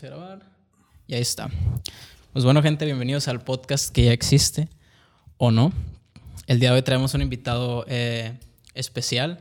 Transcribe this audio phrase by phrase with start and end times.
[0.00, 0.42] a grabar.
[1.06, 1.50] Y ahí está.
[2.32, 4.70] Pues bueno, gente, bienvenidos al podcast que ya existe
[5.36, 5.70] o no.
[6.46, 8.38] El día de hoy traemos un invitado eh,
[8.72, 9.40] especial.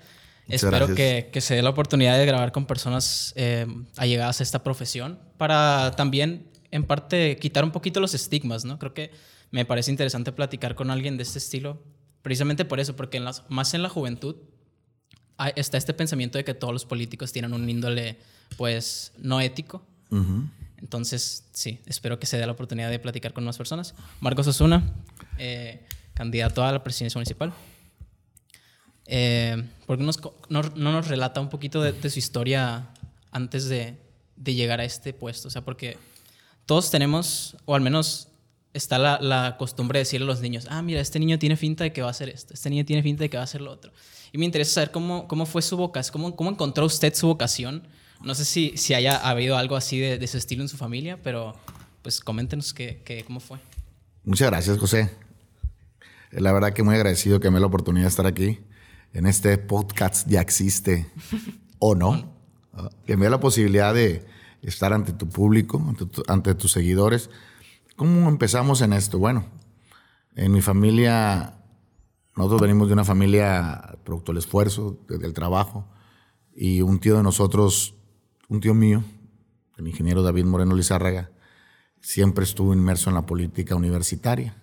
[0.49, 4.61] Espero que, que, se dé la oportunidad de grabar con personas eh, allegadas a esta
[4.61, 8.77] profesión para también, en parte, quitar un poquito los estigmas, ¿no?
[8.77, 9.11] Creo que
[9.51, 11.81] me parece interesante platicar con alguien de este estilo,
[12.23, 14.35] precisamente por eso, porque en las, más en la juventud
[15.55, 18.17] está este pensamiento de que todos los políticos tienen un índole,
[18.57, 19.87] pues, no ético.
[20.77, 23.95] Entonces, sí, espero que se dé la oportunidad de platicar con más personas.
[24.19, 24.93] Marcos Osuna,
[25.37, 27.53] eh, candidato a la presidencia municipal.
[29.05, 30.03] Eh, ¿Por qué
[30.49, 32.89] no, nos relata un poquito de, su historia
[33.31, 33.97] antes de,
[34.43, 35.47] llegar a este puesto?
[35.47, 35.97] O sea, porque
[36.65, 38.29] todos tenemos, o al menos
[38.73, 41.83] está la, la, costumbre de decirle a los niños, ah, mira, este niño tiene finta
[41.83, 43.61] de que va a hacer esto, este niño tiene finta de que va a hacer
[43.61, 43.91] lo otro.
[44.31, 47.87] Y me interesa saber cómo, cómo fue su vocación, cómo, cómo encontró usted su vocación.
[48.23, 51.19] No sé si, si haya habido algo así de, de ese estilo en su familia,
[51.21, 51.55] pero
[52.01, 53.59] pues coméntenos que, cómo fue.
[54.23, 55.11] Muchas gracias, José.
[56.31, 58.59] La verdad que muy agradecido que me dé la oportunidad de estar aquí.
[59.13, 61.07] En este podcast ya existe
[61.79, 62.39] o no.
[63.05, 64.25] Que me dé la posibilidad de
[64.61, 67.29] estar ante tu público, ante, ante tus seguidores.
[67.97, 69.19] ¿Cómo empezamos en esto?
[69.19, 69.45] Bueno,
[70.37, 71.61] en mi familia
[72.35, 75.85] nosotros venimos de una familia producto del esfuerzo, del trabajo,
[76.55, 77.95] y un tío de nosotros,
[78.51, 79.03] un tío mío,
[79.77, 81.31] el ingeniero David Moreno Lizárraga,
[82.01, 84.57] siempre estuvo inmerso en la política universitaria.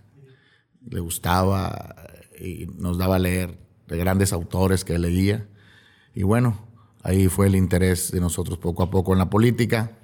[0.90, 1.94] Le gustaba
[2.38, 5.48] y nos daba a leer de grandes autores que leía.
[6.14, 6.68] Y bueno,
[7.02, 9.96] ahí fue el interés de nosotros poco a poco en la política.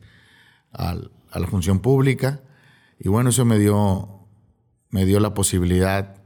[0.70, 2.40] a la función pública.
[3.00, 4.18] Y bueno, eso me dio
[4.90, 6.16] me dio la posibilidad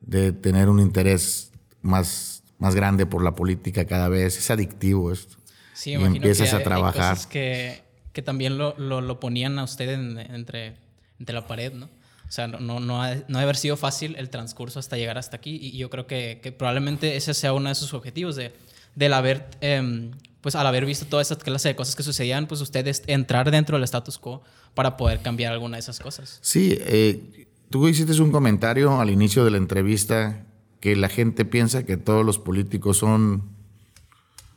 [0.00, 1.52] de tener un interés
[1.82, 4.36] más, más grande por la política cada vez.
[4.38, 5.36] Es adictivo esto.
[5.74, 7.16] Sí, y empiezas a trabajar.
[7.16, 7.82] Hay que,
[8.12, 10.74] que también lo, lo, ponían a usted entre,
[11.18, 11.86] entre la pared, ¿no?
[11.86, 15.58] O sea, no, no, ha, no haber sido fácil el transcurso hasta llegar hasta aquí
[15.62, 18.52] y yo creo que, que probablemente ese sea uno de sus objetivos, de,
[18.94, 20.10] del haber, eh,
[20.42, 23.78] pues al haber visto toda esa clase de cosas que sucedían, pues ustedes entrar dentro
[23.78, 24.42] del status quo
[24.74, 26.38] para poder cambiar alguna de esas cosas.
[26.42, 30.46] Sí, eh, Tú hiciste un comentario al inicio de la entrevista
[30.80, 33.42] que la gente piensa que todos los políticos son.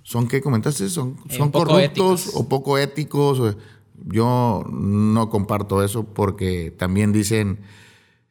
[0.03, 0.89] ¿Son qué comentaste?
[0.89, 3.57] ¿Son, eh, son corruptos o poco éticos?
[4.05, 7.59] Yo no comparto eso porque también dicen.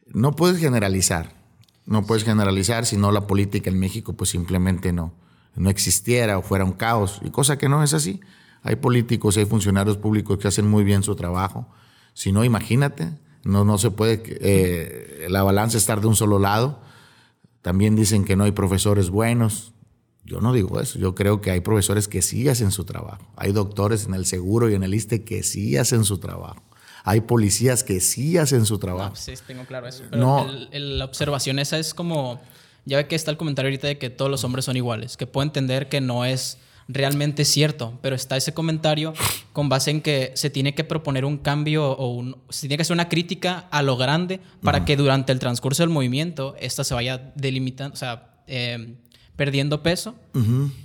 [0.06, 1.38] No puedes generalizar.
[1.86, 5.12] No puedes generalizar, si no la política en México pues simplemente no,
[5.56, 7.20] no existiera o fuera un caos.
[7.24, 8.20] Y cosa que no es así.
[8.62, 11.66] Hay políticos, hay funcionarios públicos que hacen muy bien su trabajo.
[12.12, 13.12] Si no, imagínate
[13.44, 16.80] no, no se puede eh, la balanza estar de un solo lado.
[17.62, 19.72] También dicen que no hay profesores buenos.
[20.24, 20.98] Yo no digo eso.
[20.98, 23.26] Yo creo que hay profesores que sí hacen su trabajo.
[23.36, 26.62] Hay doctores en el seguro y en el ISTE que sí hacen su trabajo.
[27.04, 29.16] Hay policías que sí hacen su trabajo.
[29.16, 30.04] sí, tengo claro eso.
[30.10, 32.40] Pero la observación esa es como,
[32.84, 35.26] ya ve que está el comentario ahorita de que todos los hombres son iguales, que
[35.26, 36.58] puedo entender que no es
[36.92, 39.14] realmente cierto, pero está ese comentario
[39.52, 42.82] con base en que se tiene que proponer un cambio o un, se tiene que
[42.82, 46.94] hacer una crítica a lo grande para que durante el transcurso del movimiento esta se
[46.94, 48.96] vaya delimitando, o sea, em,
[49.36, 50.14] perdiendo peso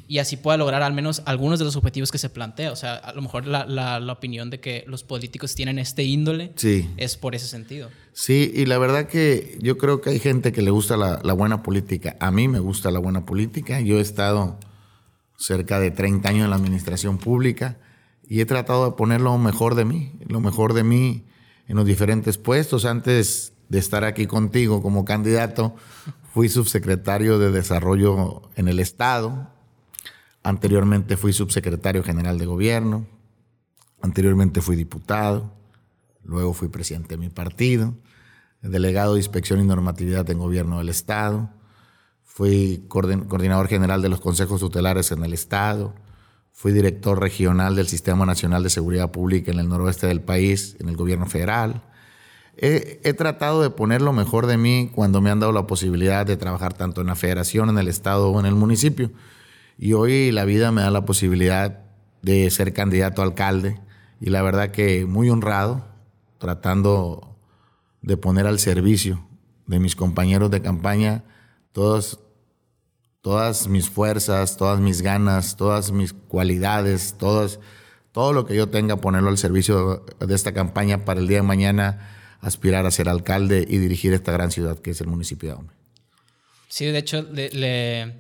[0.08, 2.72] y así pueda lograr al menos algunos de los objetivos que se plantea.
[2.72, 6.54] O sea, a lo mejor la, la, opinión de que los políticos tienen este índole
[6.96, 7.90] es por ese sentido.
[8.14, 11.34] Sí, y la verdad que yo creo que hay gente que le gusta la, la
[11.34, 12.16] buena política.
[12.22, 13.82] A mí me gusta la buena política.
[13.82, 14.58] Yo he estado
[15.38, 17.78] cerca de 30 años en la administración pública
[18.28, 21.26] y he tratado de poner lo mejor de mí, lo mejor de mí
[21.68, 22.86] en los diferentes puestos.
[22.86, 25.76] Antes de estar aquí contigo como candidato,
[26.34, 29.50] fui subsecretario de Desarrollo en el Estado.
[30.44, 33.06] Anteriormente fui subsecretario general de Gobierno.
[34.02, 35.54] Anteriormente fui diputado.
[36.24, 37.94] Luego fui presidente de mi partido.
[38.62, 41.52] Delegado de Inspección y Normatividad en Gobierno del Estado
[42.36, 45.94] Fui coordinador general de los consejos tutelares en el Estado.
[46.52, 50.90] Fui director regional del Sistema Nacional de Seguridad Pública en el noroeste del país, en
[50.90, 51.84] el gobierno federal.
[52.58, 56.26] He, he, tratado de poner lo mejor de mí cuando me han dado la posibilidad
[56.26, 59.12] de trabajar tanto en la federación, en el estado o en el municipio.
[59.78, 61.86] Y hoy la vida me da la posibilidad
[62.22, 63.80] de ser candidato a alcalde
[64.20, 65.86] y la verdad que muy honrado,
[66.38, 67.38] tratando
[68.02, 69.26] de poner al servicio
[69.68, 71.24] de mis compañeros de campaña
[71.76, 72.20] todas,
[73.26, 77.60] todas mis fuerzas, todas mis ganas, todas mis cualidades, todas,
[78.12, 81.42] todo lo que yo tenga, ponerlo al servicio de esta campaña para el día de
[81.42, 85.56] mañana aspirar a ser alcalde y dirigir esta gran ciudad que es el municipio de
[85.56, 85.70] Aume.
[86.68, 88.14] Sí, de hecho, le,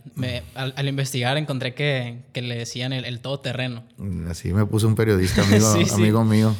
[0.55, 3.83] al, investigar encontré que, le decían el, todoterreno.
[4.27, 6.55] Así me puso un periodista amigo, amigo mío.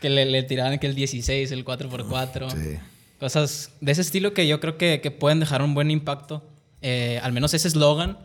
[0.00, 2.50] Que le, tiraban que el 16, el 4x4.
[2.50, 2.78] Sí.
[3.18, 6.42] Cosas de ese estilo que yo creo que, pueden dejar un buen impacto.
[6.82, 8.18] Eh, al menos ese eslogan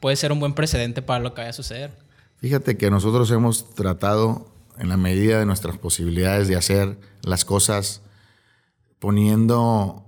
[0.00, 1.96] puede ser un buen precedente para lo que vaya a suceder.
[2.36, 8.02] Fíjate que nosotros hemos tratado, en la medida de nuestras posibilidades, de hacer las cosas
[8.98, 10.04] poniendo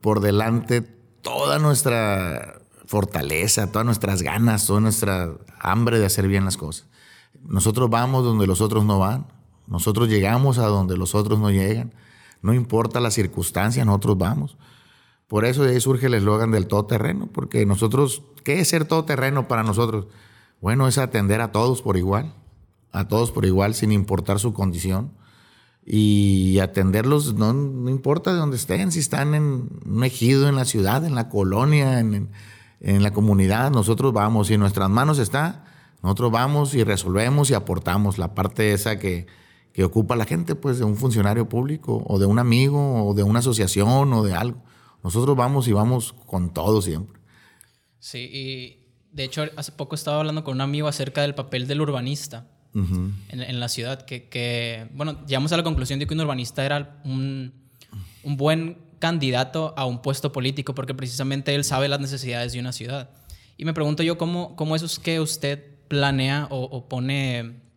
[0.00, 5.30] por delante toda nuestra fortaleza, todas nuestras ganas, toda nuestra
[5.60, 6.86] hambre de hacer bien las cosas.
[7.42, 9.26] Nosotros vamos donde los otros no van,
[9.66, 11.92] nosotros llegamos a donde los otros no llegan.
[12.40, 14.56] No importa la circunstancia, nosotros vamos.
[15.28, 19.46] Por eso de ahí surge el eslogan del todoterreno, porque nosotros, ¿qué es ser todoterreno
[19.46, 20.06] para nosotros?
[20.60, 22.34] Bueno, es atender a todos por igual,
[22.92, 25.12] a todos por igual, sin importar su condición.
[25.84, 27.50] Y atenderlos, no,
[27.88, 32.00] importa de dónde estén, si están en un ejido, en la ciudad, en la colonia,
[32.00, 32.30] en,
[32.80, 34.48] en la comunidad, nosotros vamos.
[34.48, 35.64] Si en nuestras manos está,
[36.02, 39.26] nosotros vamos y resolvemos y aportamos la parte esa que,
[39.72, 43.22] que ocupa la gente, pues de un funcionario público o de un amigo o de
[43.22, 44.62] una asociación o de algo.
[45.02, 47.20] Nosotros vamos y vamos con todo siempre.
[47.98, 51.80] Sí, y de hecho hace poco estaba hablando con un amigo acerca del papel del
[51.80, 56.64] urbanista en, la ciudad, que, que, bueno, llegamos a la conclusión de que un urbanista
[56.64, 57.52] era un,
[58.22, 62.72] un buen candidato a un puesto político porque precisamente él sabe las necesidades de una
[62.72, 63.10] ciudad.
[63.56, 67.67] Y me pregunto yo cómo, cómo eso es que usted planea o, o pone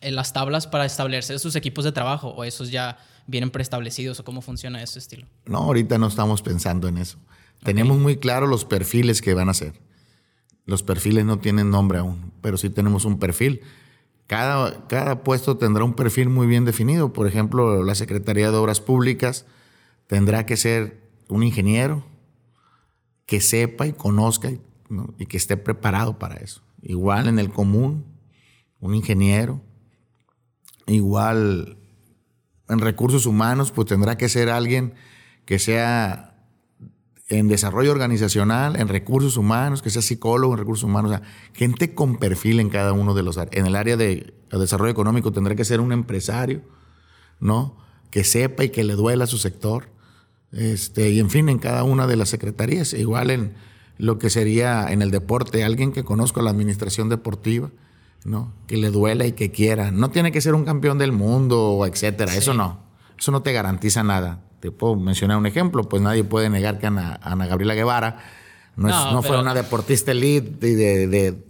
[0.00, 4.24] en las tablas para establecer sus equipos de trabajo o esos ya vienen preestablecidos o
[4.24, 5.26] cómo funciona ese estilo?
[5.46, 7.18] No, ahorita no estamos pensando en eso.
[7.62, 9.74] Tenemos muy claro los perfiles que van a ser.
[10.64, 13.62] Los perfiles no tienen nombre aún, pero sí tenemos un perfil.
[14.26, 17.12] Cada, cada puesto tendrá un perfil muy bien definido.
[17.12, 19.46] Por ejemplo, la Secretaría de Obras Públicas
[20.06, 22.04] tendrá que ser un ingeniero
[23.26, 24.50] que sepa y conozca
[25.18, 26.62] y que esté preparado para eso.
[26.82, 28.04] Igual en el común,
[28.80, 29.60] un ingeniero,
[30.88, 31.78] Igual
[32.68, 34.94] en recursos humanos, pues tendrá que ser alguien
[35.44, 36.34] que sea
[37.28, 41.94] en desarrollo organizacional, en recursos humanos, que sea psicólogo en recursos humanos, o sea, gente
[41.94, 43.38] con perfil en cada uno de los.
[43.52, 46.62] En el área de desarrollo económico tendrá que ser un empresario,
[47.38, 47.76] ¿no?
[48.10, 49.90] Que sepa y que le duela a su sector.
[50.52, 52.94] Este, y en fin, en cada una de las secretarías.
[52.94, 53.54] Igual en
[53.98, 57.70] lo que sería en el deporte, alguien que conozca la administración deportiva
[58.24, 58.52] ¿no?
[58.66, 59.90] Que le duela y que quiera.
[59.90, 62.34] No tiene que ser un campeón del mundo, etcétera.
[62.34, 62.78] Eso no.
[63.18, 64.40] Eso no te garantiza nada.
[64.60, 68.18] Te puedo mencionar un ejemplo, pues nadie puede negar que Ana, Gabriela Guevara
[68.78, 71.47] no, fue una deportista elite de, de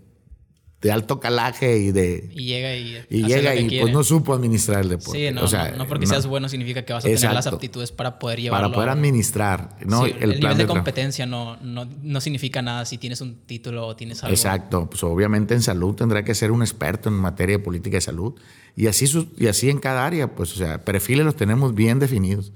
[0.93, 2.31] alto calaje y de...
[2.33, 3.05] Y llega y...
[3.11, 5.29] Y llega y pues no supo administrar el deporte.
[5.29, 7.91] Sí, no, o sea, no, porque seas bueno significa que vas a tener las aptitudes
[7.91, 8.69] para poder llevarlo.
[8.69, 10.07] Para poder administrar, ¿no?
[10.07, 14.33] el, nivel de, competencia no, no, significa nada si tienes un título o tienes algo.
[14.33, 14.89] Exacto.
[14.89, 18.35] Pues obviamente en salud tendrá que ser un experto en materia de política de salud.
[18.77, 19.07] Y así,
[19.37, 22.53] y así en cada área, pues, o sea, perfiles los tenemos bien definidos.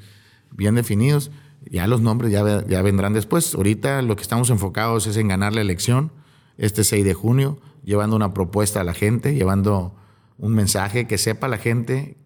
[0.52, 1.32] Bien definidos.
[1.68, 3.54] Ya los nombres ya, ya vendrán después.
[3.56, 6.12] Ahorita lo que estamos enfocados es en ganar la elección
[6.58, 9.94] este 6 de junio llevando una propuesta a la gente, llevando
[10.38, 12.16] un mensaje que sepa la gente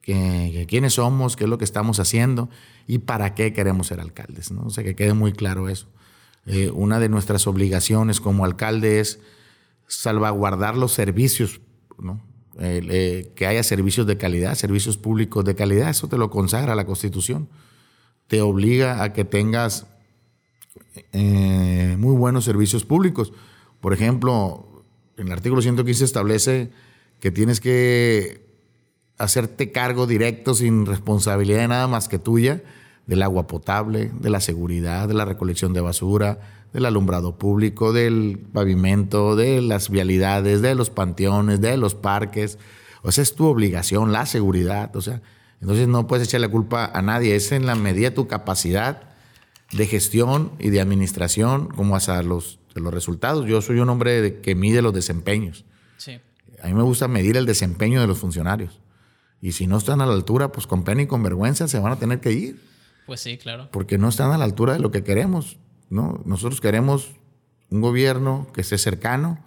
[0.00, 2.50] que, quiénes somos, qué es lo que estamos haciendo
[2.86, 4.50] y para qué queremos ser alcaldes.
[4.50, 4.62] ¿no?
[4.62, 5.88] O sea, que quede muy claro eso.
[6.46, 9.20] Eh, una de nuestras obligaciones como alcalde es
[9.86, 11.60] salvaguardar los servicios,
[11.98, 12.20] ¿no?
[12.60, 16.86] Eh, que haya servicios de calidad, servicios públicos de calidad, eso te lo consagra la
[16.86, 17.48] Constitución.
[18.28, 19.86] Te obliga a que tengas
[21.12, 23.32] eh, muy buenos servicios públicos.
[23.84, 24.82] Por ejemplo,
[25.18, 26.70] en el artículo 115 establece
[27.20, 28.48] que tienes que
[29.18, 32.62] hacerte cargo directo sin responsabilidad de nada más que tuya
[33.06, 36.38] del agua potable, de la seguridad, de la recolección de basura,
[36.72, 42.58] del alumbrado público, del pavimento, de las vialidades, de los panteones, de los parques.
[43.02, 44.96] O sea, es tu obligación, la seguridad.
[44.96, 45.20] O sea,
[45.60, 47.36] entonces no puedes echarle culpa a nadie.
[47.36, 49.13] Es en la medida de tu capacidad
[49.72, 53.46] de gestión y de administración como hasta los de los resultados.
[53.46, 55.64] Yo soy un hombre que mide los desempeños.
[55.96, 56.20] Sí.
[56.62, 58.80] A mí me gusta medir el desempeño de los funcionarios.
[59.40, 61.92] Y si no están a la altura, pues con pena y con vergüenza se van
[61.92, 62.62] a tener que ir.
[63.06, 63.68] Pues sí, claro.
[63.70, 65.58] Porque no están a la altura de lo que queremos.
[65.90, 66.20] ¿no?
[66.24, 67.12] Nosotros queremos
[67.70, 69.44] un gobierno que sea cercano,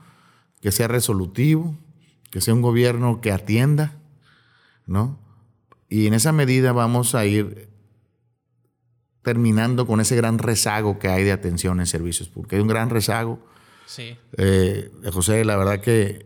[0.61, 1.75] que sea resolutivo,
[2.29, 3.97] que sea un gobierno que atienda,
[4.85, 5.19] ¿no?
[5.89, 7.69] Y en esa medida vamos a ir
[9.27, 12.89] terminando con ese gran rezago que hay de atención en servicios, porque hay un gran
[12.89, 13.39] rezago.
[13.85, 14.15] Sí.
[14.37, 16.25] Eh, José, la verdad que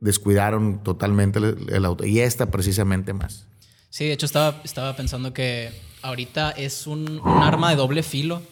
[0.00, 3.46] descuidaron totalmente el, auto, y esta precisamente más.
[3.88, 5.70] Sí, de hecho estaba, estaba pensando que
[6.02, 8.42] ahorita es un, un arma de doble filo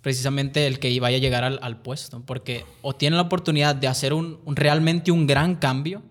[0.00, 4.12] precisamente el que vaya a llegar al, puesto, porque o tiene la oportunidad de hacer
[4.12, 6.02] un, realmente un gran cambio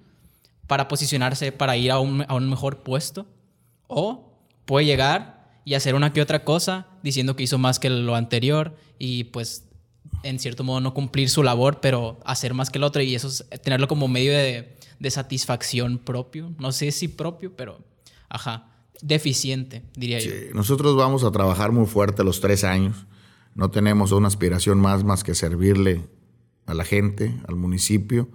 [0.67, 3.25] para posicionarse, para ir a un, a un, mejor puesto,
[3.87, 8.15] o puede llegar y hacer una que otra cosa diciendo que hizo más que lo
[8.15, 9.65] anterior y pues
[10.23, 13.27] en cierto modo no cumplir su labor, pero hacer más que el otro y eso
[13.27, 17.79] es tenerlo como medio de, de satisfacción propio, no sé si propio, pero
[18.27, 20.31] ajá, deficiente, diría yo.
[20.53, 23.05] Nosotros vamos a trabajar muy fuerte los tres años
[23.55, 26.07] no tenemos una aspiración más más que servirle
[26.65, 28.29] a la gente, al municipio.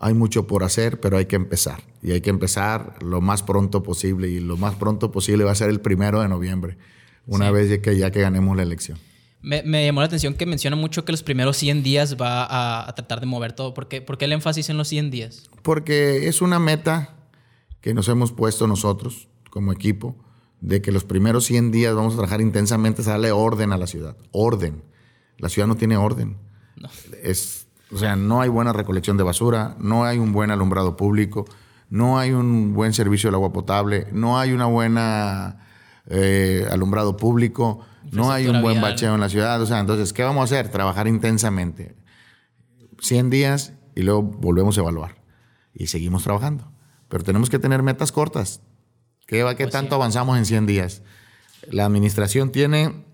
[0.00, 1.82] Hay mucho por hacer, pero hay que empezar.
[2.02, 4.28] Y hay que empezar lo más pronto posible.
[4.28, 6.78] Y lo más pronto posible va a ser el primero de noviembre,
[7.26, 8.98] una vez que ya que ganemos la elección.
[9.42, 13.20] Me, llamó la atención que menciona mucho que los primeros 100 días va a, tratar
[13.20, 13.72] de mover todo.
[13.72, 15.50] ¿Por qué, ¿Por qué el énfasis en los 100 días?
[15.62, 17.14] Porque es una meta
[17.80, 20.16] que nos hemos puesto nosotros como equipo
[20.60, 23.86] de que los primeros 100 días vamos a trabajar intensamente, a darle orden a la
[23.86, 24.16] ciudad.
[24.30, 24.82] Orden.
[25.38, 26.36] La ciudad no tiene orden.
[27.22, 31.44] Es, o sea, no hay buena recolección de basura, no hay un buen alumbrado público,
[31.88, 35.66] no hay un buen servicio del agua potable, no hay una buena
[36.06, 37.80] eh, alumbrado público,
[38.12, 39.60] no hay un buen bacheo en la ciudad.
[39.60, 40.70] O sea, entonces, ¿qué vamos a hacer?
[40.70, 41.96] Trabajar intensamente.
[43.00, 45.16] 100 días y luego volvemos a evaluar.
[45.74, 46.70] Y seguimos trabajando.
[47.08, 48.60] Pero tenemos que tener metas cortas.
[49.26, 51.02] ¿Qué, qué pues tanto avanzamos en 100 días?
[51.70, 53.04] La administración tiene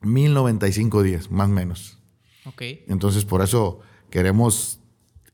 [0.00, 1.98] 1095 días, más o menos.
[2.46, 2.62] Ok.
[2.88, 4.80] Entonces, por eso queremos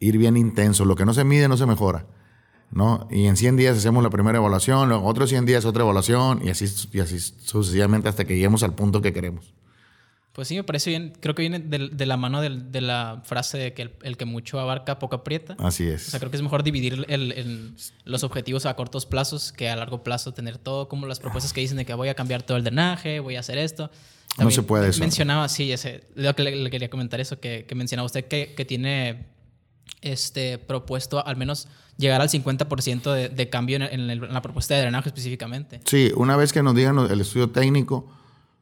[0.01, 0.85] ir bien intenso.
[0.85, 2.07] Lo que no se mide no se mejora.
[2.71, 3.07] ¿no?
[3.11, 6.51] Y en 100 días hacemos la primera evaluación, luego otros 100 días otra evaluación y
[6.51, 9.55] así, y así sucesivamente hasta que lleguemos al punto que queremos.
[10.33, 11.13] Pues sí, me parece bien.
[11.21, 14.99] Creo que viene de, la mano de, la frase de que el, que mucho abarca,
[14.99, 15.55] poco aprieta.
[15.61, 16.09] Así es.
[16.09, 17.07] O sea, creo que es mejor dividir
[18.05, 21.61] los objetivos a cortos plazos que a largo plazo tener todo, como las propuestas que
[21.61, 23.93] dicen de que voy a cambiar todo el drenaje, voy a hacer esto.
[24.39, 25.01] No se puede eso.
[25.01, 29.27] Mencionaba, sí, ese, lo que le, quería comentar eso, que, mencionaba usted que, que, tiene
[30.03, 34.83] este, propuesto al menos llegar al 50% de, de cambio en, en la propuesta de
[34.83, 35.81] drenaje específicamente.
[35.85, 38.11] Sí, una vez que nos digan el estudio técnico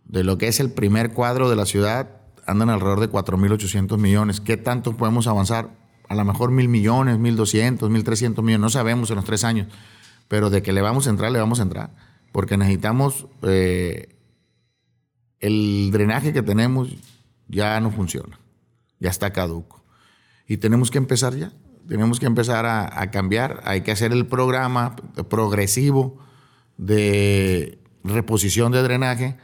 [0.05, 4.41] de lo que es el primer cuadro de la ciudad, andan alrededor de 4.800 millones.
[4.41, 5.71] ¿Qué tanto podemos avanzar?
[6.09, 9.69] A lo mejor mil millones, 1.200, 1.300 millones, no sabemos en los tres años,
[10.29, 11.91] pero de que le vamos a entrar, le vamos a entrar,
[12.33, 14.12] porque necesitamos, eh,
[15.43, 16.97] el drenaje que tenemos
[17.49, 18.41] ya no funciona,
[18.99, 19.85] ya está caduco.
[20.49, 21.53] Y tenemos que empezar ya,
[21.87, 24.97] tenemos que empezar a, a cambiar, hay que hacer el programa
[25.29, 26.19] progresivo
[26.79, 29.37] de reposición de drenaje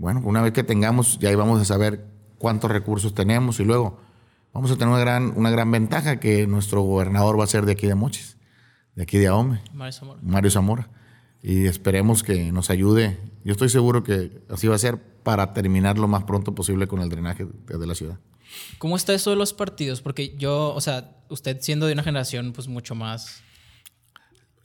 [0.00, 2.06] bueno, una vez que tengamos, ya ahí vamos a saber
[2.38, 4.00] cuántos recursos tenemos y luego
[4.54, 7.72] vamos a tener una gran, una gran ventaja que nuestro gobernador va a ser de
[7.72, 8.38] aquí de Mochis,
[8.94, 9.60] de aquí de Ahome.
[9.74, 10.20] Mario Zamora.
[10.22, 10.88] Mario Zamora.
[11.42, 13.18] Y esperemos que nos ayude.
[13.44, 17.00] Yo estoy seguro que así va a ser para terminar lo más pronto posible con
[17.00, 18.18] el drenaje de la ciudad.
[18.78, 20.02] ¿Cómo está eso de los partidos?
[20.02, 23.42] Porque yo, o sea, usted siendo de una generación pues mucho más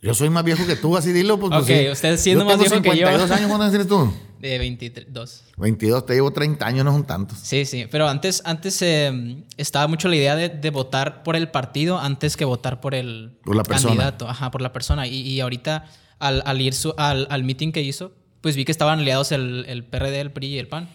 [0.02, 1.38] yo soy más viejo que tú, así dilo.
[1.38, 3.08] Pues, ok, usted siendo más viejo que yo.
[3.08, 4.12] años, ¿cuántos tienes tú?
[4.40, 5.44] De 22.
[5.56, 7.38] 22, te llevo 30 años, no son tantos.
[7.38, 11.98] Sí, sí, pero antes, antes eh, estaba mucho la idea de, votar por el partido
[11.98, 14.28] antes que votar por el por la candidato.
[14.28, 15.06] Ajá, por la persona.
[15.06, 15.86] Y, ahorita,
[16.18, 20.20] al, ir al, al meeting que hizo, pues vi que estaban aliados el, el PRD,
[20.20, 20.88] el PRI y el PAN.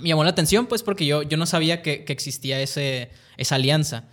[0.00, 3.54] Me llamó la atención, pues, porque yo, yo no sabía que, que existía ese, esa
[3.54, 4.04] alianza.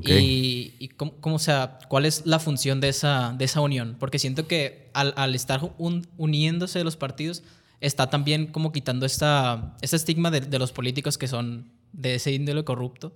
[0.00, 3.96] Y, cómo, sea, cuál es la función de esa, de esa unión.
[3.98, 5.74] Porque siento que al, estar
[6.16, 7.42] uniéndose los partidos,
[7.80, 12.64] está también como quitando esta, este estigma de, los políticos que son de ese índole
[12.64, 13.12] corrupto.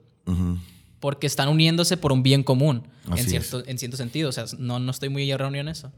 [1.00, 4.28] Porque están uniéndose por un bien común, en cierto, en cierto sentido.
[4.28, 5.92] O sea, no, no estoy muy erróneo en eso.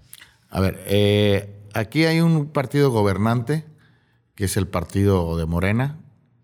[0.49, 3.67] A ver, eh, aquí hay un partido gobernante,
[4.35, 6.01] que es el partido de Morena.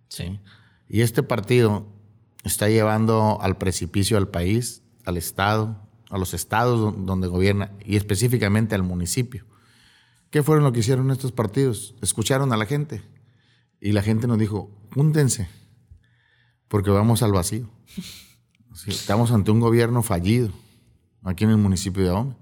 [0.09, 0.41] Sí.
[0.89, 1.87] Y este partido
[2.45, 5.81] está llevando al precipicio al país, al Estado,
[6.11, 9.45] a los estados donde gobierna y específicamente al municipio.
[10.31, 11.95] ¿Qué fueron lo que hicieron estos partidos?
[12.03, 13.03] Escucharon a la gente
[13.81, 15.49] y la gente nos dijo, júntense,
[16.69, 17.69] porque vamos al vacío.
[18.87, 20.51] estamos ante un gobierno fallido
[21.23, 22.37] aquí en el municipio de Ahome.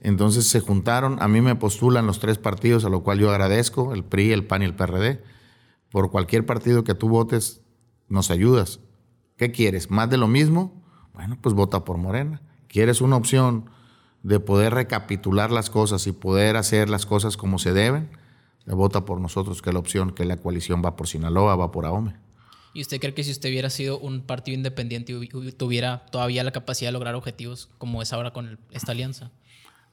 [0.00, 3.92] Entonces se juntaron, a mí me postulan los tres partidos, a lo cual yo agradezco,
[3.94, 5.22] el PRI, el PAN y el PRD.
[5.90, 7.62] Por cualquier partido que tú votes,
[8.08, 8.80] nos ayudas.
[9.36, 9.90] ¿Qué quieres?
[9.90, 10.82] ¿Más de lo mismo?
[11.12, 12.42] Bueno, pues vota por Morena.
[12.68, 13.70] ¿Quieres una opción
[14.22, 18.10] de poder recapitular las cosas y poder hacer las cosas como se deben,
[18.66, 21.86] vota por nosotros, que es la opción, que la coalición va por Sinaloa, va por
[21.86, 22.16] AOME.
[22.74, 26.50] ¿Y usted cree que si usted hubiera sido un partido independiente y tuviera todavía la
[26.50, 29.30] capacidad de lograr objetivos como es ahora con esta alianza?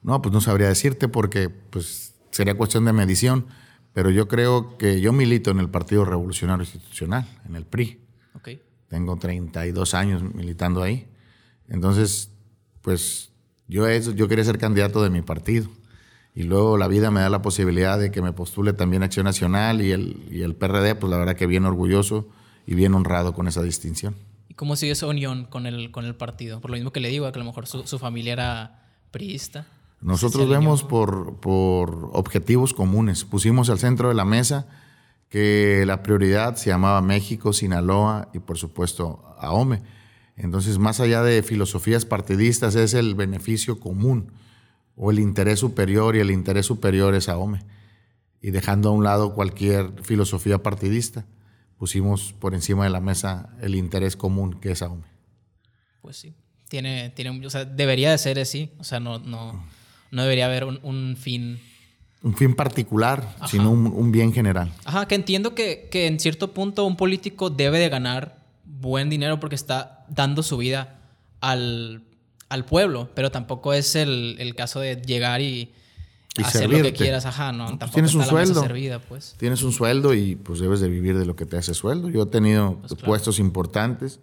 [0.04, 3.46] No, pues no sabría decirte porque pues, sería cuestión de medición,
[3.92, 8.00] pero yo creo que yo milito en el Partido Revolucionario Institucional, en el PRI.
[8.34, 8.62] Okay.
[8.88, 11.08] Tengo 32 años militando ahí.
[11.68, 12.30] Entonces,
[12.80, 13.32] pues
[13.66, 15.68] yo, yo quería ser candidato de mi partido.
[16.34, 19.80] Y luego la vida me da la posibilidad de que me postule también Acción Nacional
[19.80, 22.28] y el, y el PRD, pues la verdad que bien orgulloso
[22.66, 24.16] y bien honrado con esa distinción.
[24.48, 26.60] ¿Y cómo sigue esa unión con el, con el partido?
[26.60, 29.66] Por lo mismo que le digo, que a lo mejor su, familia era priista.
[30.04, 33.24] Nosotros vemos por, por objetivos comunes.
[33.24, 34.66] Pusimos al centro de la mesa
[35.30, 39.80] que la prioridad se llamaba México, Sinaloa y por supuesto AOME.
[40.36, 44.30] Entonces, más allá de filosofías partidistas, es el beneficio común
[44.94, 47.62] o el interés superior y el interés superior es AOME.
[48.42, 51.24] Y dejando a un lado cualquier filosofía partidista,
[51.78, 55.06] pusimos por encima de la mesa el interés común que es AOME.
[56.02, 56.34] Pues sí,
[56.68, 59.64] tiene, tiene, o sea, debería de ser así, o sea, no, no,
[60.14, 61.60] no debería haber un, fin.
[62.22, 64.72] Un fin particular, sino un, bien general.
[64.84, 69.40] Ajá, que entiendo que, que, en cierto punto un político debe de ganar buen dinero
[69.40, 71.00] porque está dando su vida
[71.40, 72.04] al,
[72.48, 75.72] al pueblo, pero tampoco es el, el caso de llegar y,
[76.42, 79.34] hacer lo que quieras, ajá, no, tampoco tienes un sueldo, servida, pues.
[79.38, 82.08] Tienes un sueldo y pues debes de vivir de lo que te hace sueldo.
[82.08, 84.20] Yo he tenido pues, puestos importantes,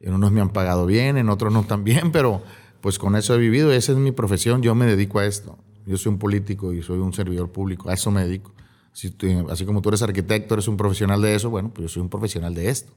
[0.00, 2.42] en unos me han pagado bien, en otros no tan bien, pero
[2.82, 5.56] pues con eso he vivido, esa es mi profesión, yo me dedico a esto.
[5.86, 8.52] Yo soy un político y soy un servidor público, a eso me dedico.
[9.50, 12.08] así como tú eres arquitecto, eres un profesional de eso, bueno, pues yo soy un
[12.08, 12.92] profesional de esto.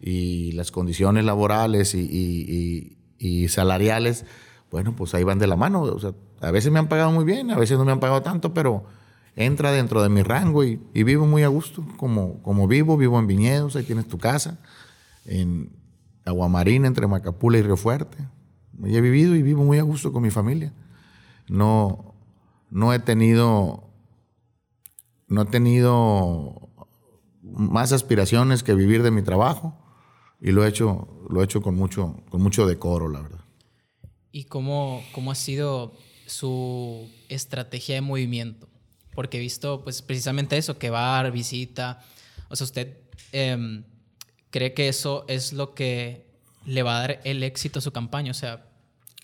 [0.00, 4.24] Y las condiciones laborales y, salariales,
[4.70, 5.82] bueno, pues ahí van de la mano.
[5.82, 8.22] O sea, a veces me han pagado muy bien, a veces no me han pagado
[8.22, 8.84] tanto, pero
[9.34, 13.26] entra dentro de mi rango y, vivo muy a gusto, como, como vivo, vivo en
[13.26, 14.58] viñedos, ahí tienes tu casa,
[15.24, 15.70] en
[16.24, 18.18] Aguamarina, entre Macapula y Río Fuerte.
[18.84, 20.72] Ahí he vivido y vivo muy a gusto con mi familia.
[21.48, 22.14] No,
[22.70, 23.84] no he tenido,
[25.28, 26.68] no he tenido
[27.42, 29.76] más aspiraciones que vivir de mi trabajo
[30.40, 33.44] y lo he hecho, lo he hecho con, mucho, con mucho decoro, la verdad.
[34.30, 35.92] ¿Y cómo, cómo ha sido
[36.26, 38.68] su estrategia de movimiento?
[39.14, 42.04] Porque he visto pues precisamente eso, que va, a visita.
[42.48, 42.98] O sea, ¿usted
[43.32, 43.84] em,
[44.50, 46.26] cree que eso es lo que
[46.66, 48.30] le va a dar el éxito a su campaña?
[48.30, 48.67] O sea,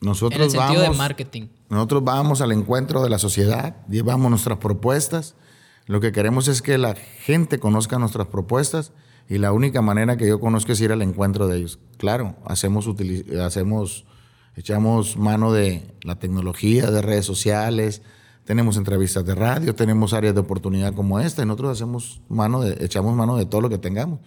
[0.01, 1.47] nosotros en el sentido vamos, de marketing.
[1.69, 5.35] Nosotros vamos al encuentro de la sociedad, llevamos nuestras propuestas
[5.87, 8.93] lo que queremos es que la gente conozca nuestras propuestas
[9.29, 11.79] y la única manera que yo conozco es ir al encuentro de ellos.
[11.99, 12.89] Claro, hacemos,
[13.43, 14.07] hacemos
[14.57, 18.03] echamos mano de la tecnología, de redes sociales,
[18.45, 22.83] tenemos entrevistas de radio, tenemos áreas de oportunidad como esta y nosotros hacemos mano de,
[22.85, 24.21] echamos mano de todo lo que tengamos.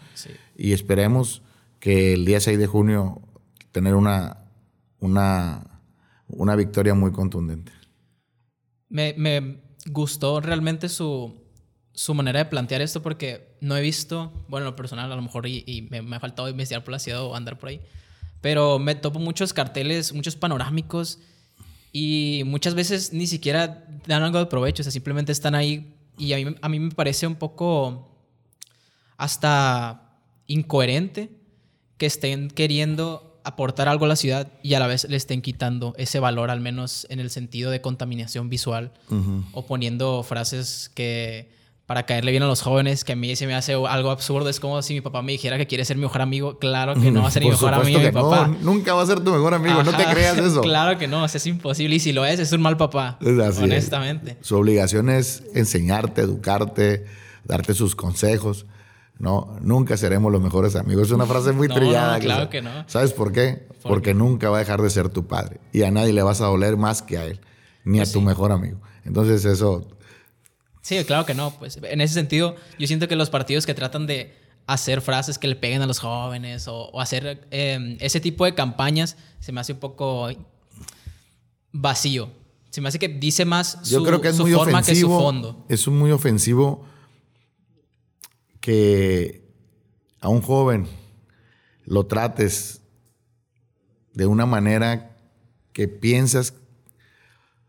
[0.55, 1.41] Y esperemos
[1.79, 3.21] que el día 6 de junio
[3.71, 4.46] tener una,
[4.99, 5.81] una,
[6.27, 7.71] una victoria muy contundente.
[8.89, 11.47] Me, me gustó realmente su,
[11.97, 15.47] su manera de plantear esto porque no he visto, bueno, lo personal a lo mejor
[15.47, 17.81] y, me, ha faltado investigar por la ciudad o andar por ahí,
[18.39, 21.17] pero me topo muchos carteles, muchos panorámicos
[21.91, 26.33] y muchas veces ni siquiera dan algo de provecho, o sea, simplemente están ahí y
[26.33, 28.15] a mí, a mí me parece un poco
[29.17, 31.31] hasta incoherente
[31.97, 35.93] que estén queriendo aportar algo a la ciudad y a la vez le estén quitando
[35.97, 38.91] ese valor, al menos en el sentido de contaminación visual,
[39.53, 41.49] o poniendo frases que
[41.87, 44.49] para caerle bien a los jóvenes, que a mí se me hace algo absurdo.
[44.49, 46.59] Es como si mi papá me dijera que quiere ser mi mejor amigo.
[46.59, 48.51] Claro que no va a ser mi mejor amigo mi papá.
[48.61, 50.61] nunca va a ser tu mejor amigo, no te creas eso.
[50.63, 51.95] claro que no, es imposible.
[51.95, 53.17] Y si lo es, es un mal papá.
[53.21, 54.37] honestamente.
[54.41, 57.05] Su obligación es enseñarte, educarte,
[57.45, 58.65] darte sus consejos.
[59.19, 61.07] No, nunca seremos los mejores amigos.
[61.07, 62.19] Es una frase muy trillada.
[62.19, 62.69] claro que, no.
[62.87, 63.67] ¿Sabes por qué?
[63.83, 65.59] Porque nunca va a dejar de ser tu padre.
[65.73, 67.39] Y a nadie le vas a doler más que a él,
[67.83, 68.79] ni a pues tu mejor amigo.
[69.05, 69.87] Entonces eso
[70.87, 71.51] Sí, claro que no.
[71.51, 74.33] Pues en ese sentido, yo siento que los partidos que tratan de
[74.67, 79.17] hacer frases que le peguen a los jóvenes o, hacer em, ese tipo de campañas
[79.41, 80.29] se me hace un poco
[81.73, 82.29] vacío.
[82.69, 85.65] Se me hace que dice más su, creo que es muy forma que su fondo.
[85.67, 86.85] Es muy ofensivo
[88.67, 89.47] que
[90.19, 90.87] a un joven
[91.85, 92.81] lo trates
[94.13, 95.15] de una manera
[95.71, 96.53] que piensas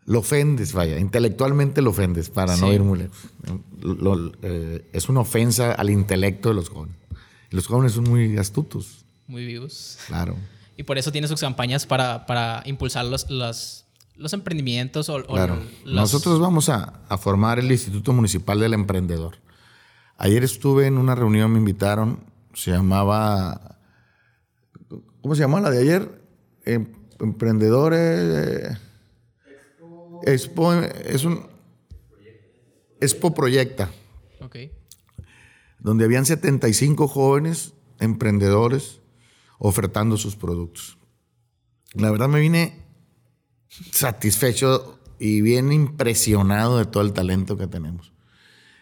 [0.06, 3.16] lo ofendes, vaya, intelectualmente lo ofendes, para no ir muy lejos.
[4.42, 6.96] Eh, es una ofensa al intelecto de los jóvenes.
[7.50, 9.04] Los jóvenes son muy astutos.
[9.28, 10.00] Muy vivos.
[10.08, 10.34] Claro.
[10.76, 13.84] Y por eso tiene sus campañas para, para impulsar los, los,
[14.16, 15.62] los emprendimientos o, claro.
[15.84, 19.36] Nosotros vamos a, a, formar el Instituto Municipal del Emprendedor.
[20.18, 23.78] Ayer estuve en una reunión, me invitaron, se llamaba,
[25.22, 26.22] ¿cómo se llamaba la de ayer?
[26.64, 26.86] Em,
[27.20, 28.76] emprendedores...
[30.24, 31.46] Expo, es un...
[33.00, 33.90] Expo Proyecta.
[34.40, 34.56] Ok.
[35.78, 39.00] Donde habían 75 jóvenes emprendedores
[39.58, 40.98] ofertando sus productos.
[41.94, 42.84] La verdad me vine
[43.92, 48.12] satisfecho y bien impresionado de todo el talento que tenemos.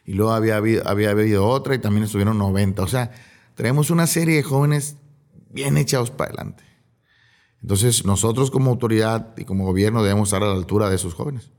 [0.06, 2.82] Y luego había habido, había habido otra y también estuvieron 90.
[2.82, 3.10] O sea,
[3.56, 4.96] tenemos una serie de jóvenes
[5.50, 6.62] bien echados para adelante.
[7.60, 11.50] Entonces, nosotros como autoridad y como gobierno debemos estar a la altura de esos jóvenes.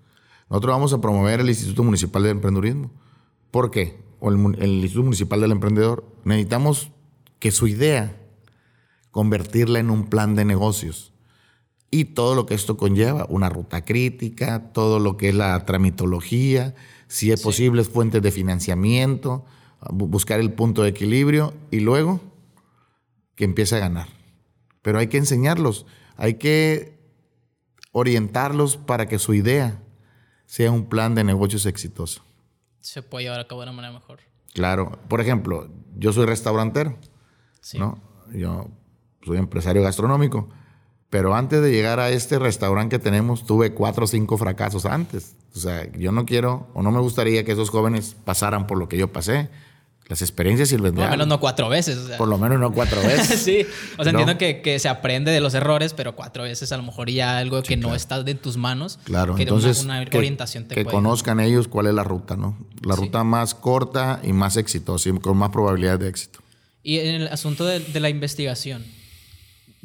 [0.49, 2.91] Nosotros vamos a promover el Instituto Municipal del Emprendedurismo.
[3.51, 4.01] ¿Por qué?
[4.21, 6.05] O el, el Instituto Municipal del Emprendedor.
[6.23, 6.91] Necesitamos
[7.39, 8.15] que su idea,
[9.11, 11.11] convertirla en un plan de negocios
[11.91, 16.75] y todo lo que esto conlleva, una ruta crítica, todo lo que es la tramitología,
[17.07, 19.45] si es posible fuentes de financiamiento,
[19.89, 22.21] buscar el punto de equilibrio y luego
[23.35, 24.07] que empiece a ganar.
[24.81, 26.97] Pero hay que enseñarlos, hay que
[27.91, 29.81] orientarlos para que su idea
[30.45, 32.23] sea un plan de negocios exitoso.
[32.79, 34.19] Se puede llevar a cabo de una manera mejor.
[34.53, 34.99] Claro.
[35.07, 36.97] Por ejemplo, yo soy restaurantero.
[37.77, 38.01] ¿no?
[38.33, 38.69] Yo
[39.23, 40.49] soy empresario gastronómico.
[41.09, 45.35] Pero antes de llegar a este restaurante que tenemos, tuve cuatro o cinco fracasos antes.
[45.55, 48.89] O sea, yo no quiero o no me gustaría que esos jóvenes pasaran por lo
[48.89, 49.49] que yo pasé.
[50.07, 51.97] Las experiencias sirven de Por lo menos no cuatro veces.
[52.17, 53.41] Por lo menos no cuatro veces.
[53.41, 53.65] sí.
[53.97, 56.83] O sea, entiendo que, que, se aprende de los errores, pero cuatro veces a lo
[56.83, 58.99] mejor ya algo que no está de tus manos.
[59.03, 59.35] Claro.
[59.35, 62.57] Que Entonces, una, orientación te que conozcan ellos cuál es la ruta, ¿no?
[62.83, 66.39] La ruta más corta y más exitosa y con más probabilidad de éxito.
[66.83, 68.85] Y en el asunto de, de la investigación,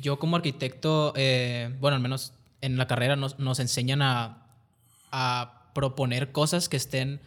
[0.03, 4.47] yo como arquitecto, eh, bueno, al menos en la carrera nos, nos enseñan a,
[5.13, 7.21] a, proponer cosas que estén,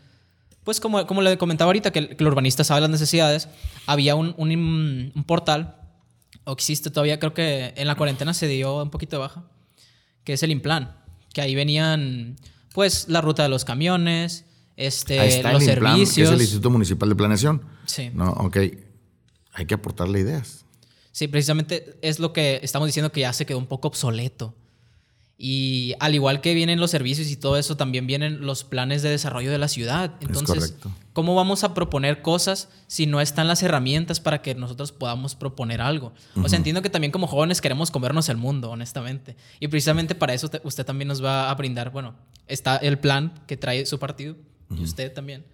[0.64, 3.50] pues como, como le comentaba ahorita, que el, urbanista sabe las necesidades,
[3.88, 5.78] había un, un, un, portal,
[6.44, 9.46] o existe todavía, creo que en la cuarentena se dio un poquito de baja,
[10.24, 10.96] que es el Implan,
[11.34, 12.36] que ahí venían,
[12.74, 14.46] pues, la ruta de los camiones,
[14.78, 16.30] este, los servicios.
[16.30, 17.64] es el Instituto Municipal de Planeación.
[17.86, 18.12] Sí.
[18.14, 18.58] No, ok.
[19.54, 20.65] Hay que aportarle ideas.
[21.16, 24.54] Sí, precisamente es lo que estamos diciendo que ya se quedó un poco obsoleto.
[25.38, 29.12] Y al igual que vienen los servicios y todo eso, también vienen los planes de
[29.12, 30.16] desarrollo de la ciudad.
[30.20, 30.76] Entonces,
[31.14, 35.80] ¿cómo vamos a proponer cosas si no están las herramientas para que nosotros podamos proponer
[35.80, 36.12] algo?
[36.44, 39.38] O sea, entiendo que también como jóvenes queremos comernos el mundo, honestamente.
[39.62, 43.56] Y precisamente para eso usted también nos va a brindar, bueno, está el plan que
[43.56, 44.36] trae su partido
[44.70, 45.46] y usted también,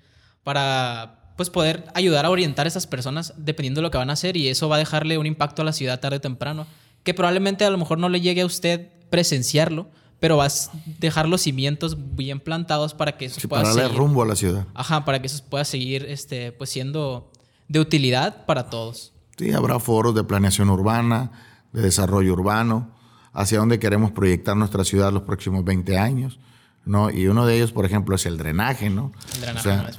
[0.44, 4.14] para pues poder ayudar a orientar a esas personas dependiendo de lo que van a
[4.14, 6.68] hacer y eso va a dejarle un impacto a la ciudad tarde o temprano,
[7.04, 9.88] que probablemente a lo mejor no le llegue a usted presenciarlo,
[10.20, 10.52] pero va a
[11.00, 14.68] dejar los cimientos bien plantados para que eso pueda para darle rumbo a la ciudad.
[14.74, 17.32] Ajá, para que eso pueda seguir este, pues siendo
[17.68, 19.14] de utilidad para todos.
[19.38, 21.32] Sí, habrá foros de planeación urbana,
[21.74, 22.92] de desarrollo urbano,
[23.34, 26.40] hacia dónde queremos proyectar nuestra ciudad los próximos 20 años.
[26.86, 27.10] ¿no?
[27.10, 29.12] Y uno de ellos, por ejemplo, es el drenaje, ¿no?
[29.36, 29.60] El drenaje.
[29.60, 29.90] O sea,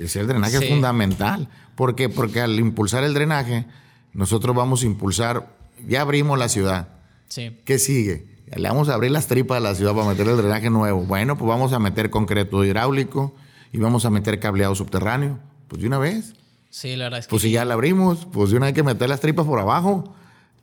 [0.00, 1.48] el drenaje es fundamental.
[1.74, 2.08] ¿Por qué?
[2.08, 3.66] Porque al impulsar el drenaje,
[4.12, 6.88] nosotros vamos a impulsar, ya abrimos la ciudad.
[7.28, 7.58] Sí.
[7.64, 8.30] ¿Qué sigue?
[8.54, 11.02] Le vamos a abrir las tripas a la ciudad para meter el drenaje nuevo.
[11.02, 13.34] Bueno, pues vamos a meter concreto hidráulico
[13.72, 15.38] y vamos a meter cableado subterráneo.
[15.68, 16.34] Pues de una vez.
[16.68, 17.30] Sí, la verdad es que.
[17.30, 19.60] Pues si ya la abrimos, pues de una vez hay que meter las tripas por
[19.60, 20.14] abajo.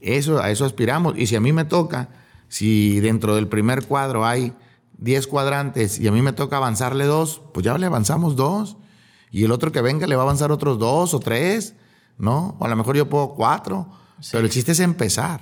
[0.02, 1.18] Eso, a eso aspiramos.
[1.18, 2.10] Y si a mí me toca,
[2.50, 4.54] si dentro del primer cuadro hay
[4.98, 8.78] 10 cuadrantes y a mí me toca avanzarle dos, pues ya le avanzamos dos.
[9.32, 11.74] Y el otro que venga le va a avanzar otros dos o tres,
[12.18, 12.56] ¿no?
[12.60, 13.88] O a lo mejor yo puedo cuatro.
[14.32, 15.42] Pero el chiste es empezar,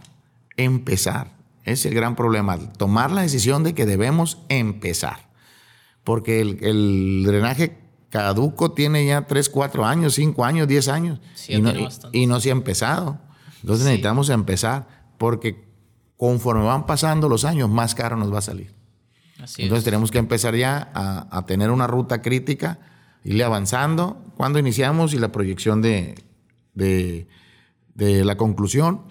[0.58, 1.36] empezar.
[1.64, 5.30] Es el gran problema, tomar la decisión de que debemos empezar.
[6.04, 11.20] Porque el, drenaje caduco tiene ya tres, cuatro años, cinco años, diez años.
[11.48, 11.72] y, no,
[12.12, 13.20] y, no, se ha empezado.
[13.62, 15.66] Entonces necesitamos empezar porque
[16.18, 18.74] conforme van pasando los años, más caro nos va a salir.
[19.58, 22.80] Entonces tenemos que empezar ya a, tener una ruta crítica,
[23.26, 24.22] irle avanzando.
[24.38, 26.16] Cuando iniciamos y la proyección de,
[26.74, 27.26] de,
[28.24, 29.02] la conclusión.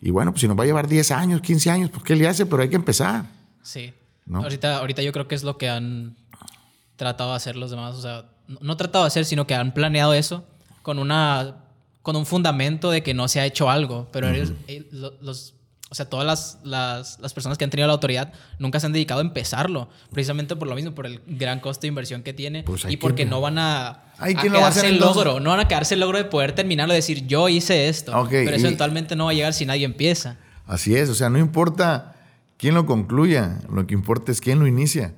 [0.00, 2.28] Y bueno, pues si nos va a llevar 10 años, 15 años, pues ¿qué le
[2.28, 2.46] hace?
[2.46, 3.24] Pero hay que empezar.
[3.62, 3.92] Sí.
[4.32, 6.16] Ahorita, ahorita yo creo que es lo que han
[6.96, 7.94] tratado de hacer los demás.
[7.94, 8.26] O sea,
[8.60, 10.44] no, tratado de hacer, sino que han planeado eso
[10.82, 11.60] con una
[12.02, 14.08] con un fundamento de que no se ha hecho algo.
[14.12, 15.54] Pero eh, los
[15.94, 18.92] o sea, todas las, las, las, personas que han tenido la autoridad nunca se han
[18.92, 22.64] dedicado a empezarlo, precisamente por lo mismo, por el gran costo de inversión que tiene
[22.64, 26.00] pues y porque no van a, a quedarse el logro, no van a quedarse el
[26.00, 29.34] logro de poder terminarlo y decir yo hice esto, pero eso eventualmente no va a
[29.34, 30.36] llegar si nadie empieza.
[30.66, 32.16] Así es, o sea, no importa
[32.56, 35.14] quién lo concluya, lo que importa es quién lo inicia.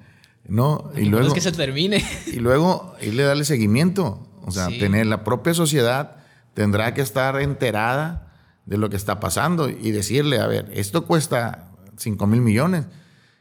[0.47, 0.93] ¿no?
[0.95, 2.05] y luego es que se termine.
[2.27, 4.29] Y luego irle darle seguimiento.
[4.45, 6.19] O sea, tener la propia sociedad
[6.55, 8.26] tendrá que estar enterada
[8.67, 12.87] de lo que está pasando y decirle, a ver, esto cuesta 5 mil millones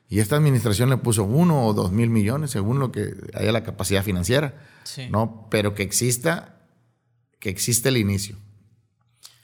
[0.07, 3.63] y esta administración le puso uno o dos mil millones según lo que haya la
[3.63, 4.61] capacidad financiera,
[5.09, 5.47] ¿no?
[5.49, 6.59] Pero que exista,
[7.39, 8.37] que existe el inicio.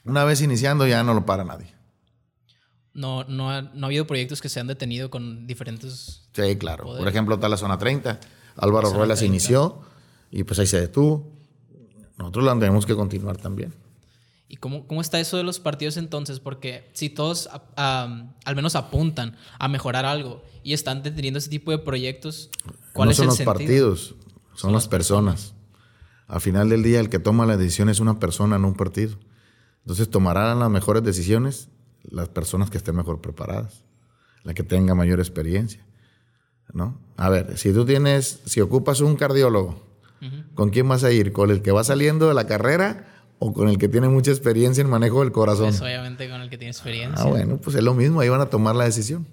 [0.04, 1.74] Una vez iniciando ya no lo para nadie.
[2.94, 6.28] No, no, ha, no ha habido proyectos que se han detenido con diferentes...
[6.32, 6.84] Sí, claro.
[6.84, 8.20] Por ejemplo, está la zona 30.
[8.56, 9.80] Álvaro Ruelas inició
[10.30, 11.32] y pues ahí se detuvo.
[12.18, 13.74] Nosotros la tenemos que continuar también.
[14.52, 16.38] ¿Y cómo, cómo, está eso de los partidos entonces?
[16.38, 21.78] Porque si todos al menos apuntan a mejorar algo y están deteniendo ese tipo de
[21.78, 22.50] proyectos,
[22.92, 24.14] ¿cuál no son los partidos,
[24.52, 25.54] son, las personas.
[26.26, 29.16] Al final del día, el que toma la decisión es una persona, no un partido.
[29.80, 31.70] Entonces tomarán las mejores decisiones
[32.02, 33.84] las personas que estén mejor preparadas,
[34.42, 35.82] la que tenga mayor experiencia.
[36.74, 37.00] ¿no?
[37.16, 39.82] A ver, si tú tienes, si ocupas un cardiólogo,
[40.52, 41.32] ¿con quién vas a ir?
[41.32, 43.11] ¿Con el que va saliendo de la carrera
[43.44, 45.70] o con el que tiene mucha experiencia en manejo del corazón?
[45.70, 47.24] Pues obviamente con el que tiene experiencia.
[47.24, 49.26] Ah, bueno, pues es lo mismo, ahí van a tomar la decisión.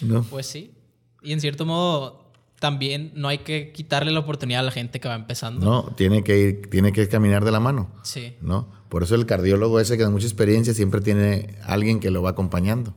[0.00, 0.24] ¿no?
[0.30, 0.72] Pues sí.
[1.22, 5.08] Y en cierto modo, también no hay que quitarle la oportunidad a la gente que
[5.08, 5.64] va empezando.
[5.64, 7.90] No, tiene que ir, tiene que caminar de la mano.
[8.02, 8.34] Sí.
[8.40, 8.68] ¿No?
[8.88, 12.30] Por eso el cardiólogo ese que da mucha experiencia siempre tiene alguien que lo va
[12.30, 12.94] acompañando,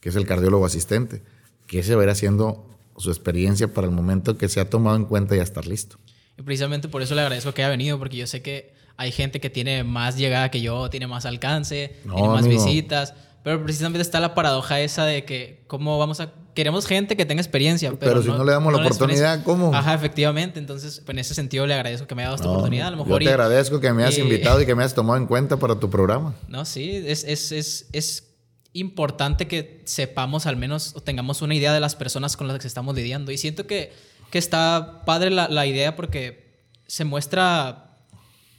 [0.00, 1.22] que es el cardiólogo asistente,
[1.68, 4.96] que se va a ir haciendo su experiencia para el momento que se ha tomado
[4.96, 5.98] en cuenta y a estar listo.
[6.38, 9.40] Y precisamente por eso le agradezco que haya venido, porque yo sé que hay gente
[9.40, 14.20] que tiene más llegada que yo, tiene más alcance, tiene más visitas, pero precisamente está
[14.20, 17.92] la paradoja esa de que cómo vamos a queremos gente que tenga experiencia.
[18.00, 19.72] Pero, si no, le damos la oportunidad, ¿cómo?
[19.72, 20.58] Ajá, efectivamente.
[20.58, 22.88] Entonces, pues, en ese sentido le agradezco que me haya dado esta oportunidad.
[22.88, 25.18] A lo mejor yo te agradezco que me hayas invitado y que me hayas tomado
[25.18, 26.34] en cuenta para tu programa.
[26.48, 28.34] No, sí, es, es, es, es
[28.72, 32.66] importante que sepamos al menos o tengamos una idea de las personas con las que
[32.66, 33.30] estamos lidiando.
[33.30, 33.92] Y siento que,
[34.30, 37.85] que está padre la, la idea porque se muestra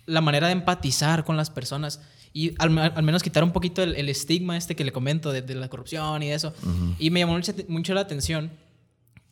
[0.07, 2.01] la manera de empatizar con las personas
[2.33, 2.69] y al,
[3.03, 6.53] menos quitar un poquito el, estigma este que le comento de, la corrupción y eso.
[6.97, 8.51] Y me llamó mucho, la atención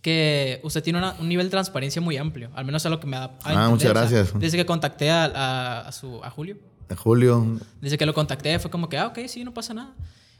[0.02, 3.18] que usted tiene un nivel de transparencia muy amplio, al menos a lo que me
[3.18, 4.40] da Ah, muchas gracias.
[4.40, 6.58] desde que contacté a, a, su, a Julio.
[6.90, 7.60] A Julio.
[7.82, 9.94] Desde que lo contacté fue como que, ah, ok, sí, no pasa nada.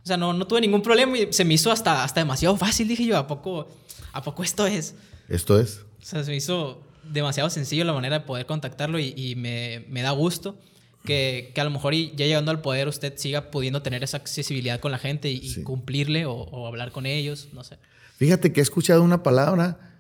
[0.04, 2.88] O sea, no, no tuve ningún problema y se me hizo hasta, hasta demasiado fácil,
[2.88, 3.68] dije yo, ¿a poco,
[4.14, 4.94] ¿a poco esto es?
[5.28, 5.82] Esto es.
[6.02, 9.86] O sea, se me hizo demasiado sencillo la manera de poder contactarlo y, y me,
[9.90, 10.58] me da gusto
[11.06, 14.80] que, que, a lo mejor ya llegando al poder usted siga pudiendo tener esa accesibilidad
[14.80, 17.78] con la gente y, cumplirle o, hablar con ellos, no sé.
[18.18, 19.94] Fíjate que he escuchado una palabra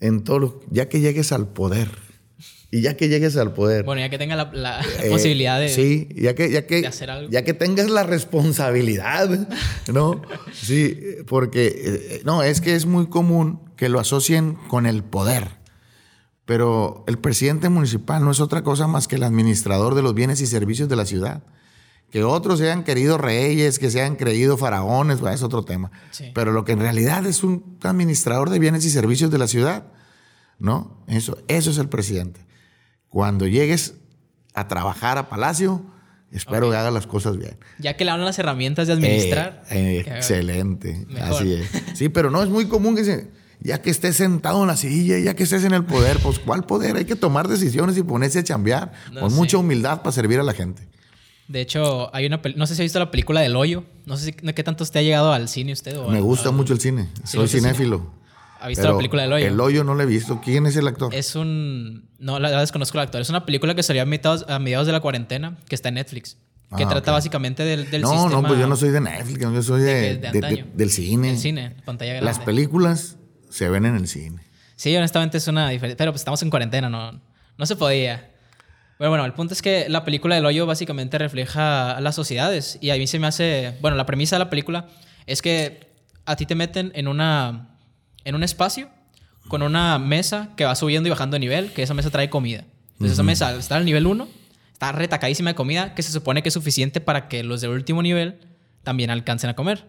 [0.00, 1.88] en todo lo, ya que llegues al poder.
[2.70, 3.84] Y ya que llegues al poder.
[3.84, 7.30] Bueno, ya que tenga la, eh, posibilidad de, sí, ya que, ya que, hacer algo.
[7.30, 9.28] Ya que tengas la responsabilidad,
[9.92, 10.22] ¿no?
[10.52, 15.61] sí, porque, eh, no, es que es muy común que lo asocien con el poder.
[16.52, 20.38] Pero el presidente municipal no es otra cosa más que el administrador de los bienes
[20.42, 21.42] y servicios de la ciudad.
[22.10, 25.90] Que otros sean queridos reyes, que sean creído faraones, es otro tema.
[26.34, 29.84] Pero lo que en realidad es un administrador de bienes y servicios de la ciudad,
[30.58, 31.02] ¿no?
[31.06, 32.44] Eso, eso es el presidente.
[33.08, 33.94] Cuando llegues
[34.52, 35.86] a trabajar a Palacio,
[36.32, 37.56] espero que haga las cosas bien.
[37.78, 39.64] Ya que le dan las herramientas de administrar.
[39.70, 41.70] Eh, excelente, así es.
[41.94, 45.18] Sí, pero no es muy común que se ya que estés sentado en la silla,
[45.18, 46.96] ya que estés en el poder, pues ¿cuál poder?
[46.96, 50.52] Hay que tomar decisiones y ponerse a chambear con mucha humildad para servir a la
[50.52, 50.88] gente.
[51.48, 53.84] De hecho, hay una no sé si ha visto la película del hoyo.
[54.06, 55.96] No sé si, qué tanto usted ha llegado al cine usted.
[56.08, 57.08] Me gusta mucho el cine.
[57.24, 58.10] Soy cinéfilo.
[58.60, 59.46] ¿Ha visto la película del hoyo?
[59.46, 60.40] El hoyo no lo he visto.
[60.42, 61.12] ¿Quién es el actor?
[61.12, 62.08] Es un...
[62.20, 63.20] No, la desconozco el actor.
[63.20, 65.96] Es una película que salió a mediados, a mediados de la cuarentena, que está en
[65.96, 66.38] Netflix.
[66.76, 68.30] Que ah, trata básicamente del, del no, sistema...
[68.30, 69.40] No, no, pues yo no soy de Netflix.
[69.40, 70.14] Yo soy de,
[70.74, 71.28] del cine.
[71.28, 72.24] Del cine, pantalla grande.
[72.24, 73.18] Las películas
[73.52, 74.42] se ven en el cine.
[74.76, 75.96] Sí, honestamente es una diferencia.
[75.96, 77.20] Pero pues estamos en cuarentena, no,
[77.56, 78.30] no se podía.
[78.98, 82.78] Pero bueno, el punto es que la película del hoyo básicamente refleja a las sociedades.
[82.80, 83.76] Y a mí se me hace.
[83.80, 84.88] Bueno, la premisa de la película
[85.26, 85.92] es que
[86.24, 87.76] a ti te meten en, una,
[88.24, 88.88] en un espacio
[89.48, 92.64] con una mesa que va subiendo y bajando de nivel, que esa mesa trae comida.
[92.92, 94.28] Entonces, esa mesa está al nivel 1,
[94.72, 98.02] está retacadísima de comida, que se supone que es suficiente para que los del último
[98.02, 98.38] nivel
[98.84, 99.86] también alcancen a comer.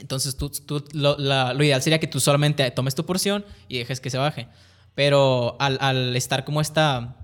[0.00, 0.52] Entonces, tú,
[0.92, 4.48] lo, ideal sería que tú solamente tomes tu porción y dejes que se baje.
[4.94, 7.16] Pero al, estar como esta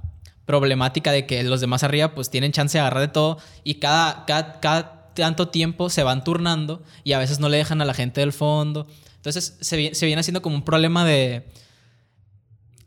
[0.44, 4.26] problemática de que los demás arriba pues tienen chance de agarrar de todo y cada,
[4.26, 8.20] cada, tanto tiempo se van turnando y a veces no le dejan a la gente
[8.20, 8.86] del fondo.
[9.16, 11.48] Entonces, se, viene haciendo como un problema de...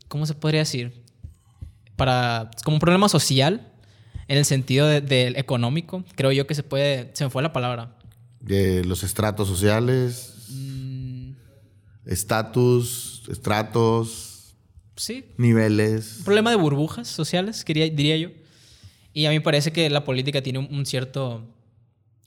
[0.06, 1.04] ¿Cómo se podría decir?
[1.96, 3.72] Para, como un problema social
[4.28, 6.04] en el sentido del económico.
[6.14, 7.10] Creo yo que se puede...
[7.14, 7.97] Se me fue la palabra
[8.40, 10.34] de los estratos sociales.
[10.50, 11.32] Mm,
[12.06, 14.54] estatus, estratos,
[14.96, 15.26] sí.
[15.36, 16.18] niveles.
[16.18, 18.30] Un problema de burbujas sociales, quería, diría yo.
[19.12, 21.44] Y a mí me parece que la política tiene un, cierto,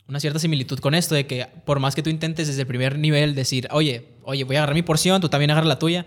[0.08, 2.98] una cierta similitud con esto, de que por más que tú intentes desde el primer
[3.00, 6.06] nivel decir, oye, oye, voy a agarrar mi porción, tú también agarra la tuya,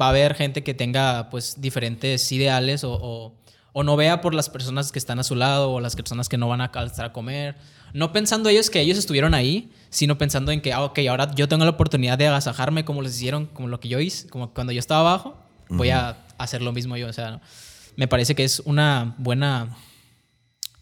[0.00, 3.34] va a haber gente que tenga pues diferentes ideales o,
[3.72, 6.38] o, no vea por las personas que están a su lado o las personas que
[6.38, 7.56] no van a estar a comer.
[7.92, 11.48] No pensando ellos que ellos estuvieron ahí, sino pensando en que, ah, ok, ahora yo
[11.48, 14.72] tengo la oportunidad de agasajarme como les hicieron, como lo que yo hice, como cuando
[14.72, 15.36] yo estaba abajo,
[15.68, 17.08] voy a hacer lo mismo yo.
[17.08, 17.40] O sea,
[17.96, 19.76] me parece que es una buena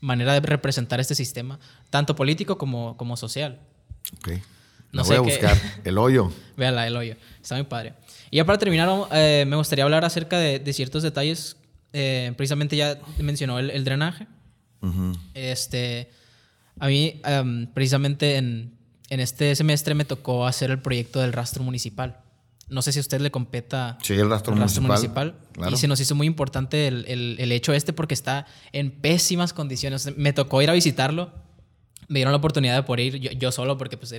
[0.01, 1.59] manera de representar este sistema,
[1.91, 3.59] tanto político como, como social.
[4.19, 4.31] Ok.
[4.93, 5.57] No voy a buscar.
[5.85, 6.33] El hoyo.
[6.57, 7.17] Véala, el hoyo.
[7.41, 7.95] Está muy padre.
[8.31, 11.57] Y ya para terminar, eh, me gustaría hablar acerca de, ciertos detalles.
[11.93, 14.27] Eh, precisamente ya mencionó el, drenaje.
[15.35, 16.11] Este,
[16.81, 18.77] a mí, em, precisamente en,
[19.11, 22.23] en, este semestre me tocó hacer el proyecto del rastro municipal.
[22.69, 25.35] No sé si a usted le competa sí, el rastro, municipal.
[25.71, 29.53] Y se nos hizo muy importante el, el, el, hecho este porque está en pésimas
[29.53, 30.17] condiciones.
[30.17, 31.33] Me tocó ir a visitarlo.
[32.09, 34.15] Me dieron la oportunidad de poder ir yo, solo porque pues,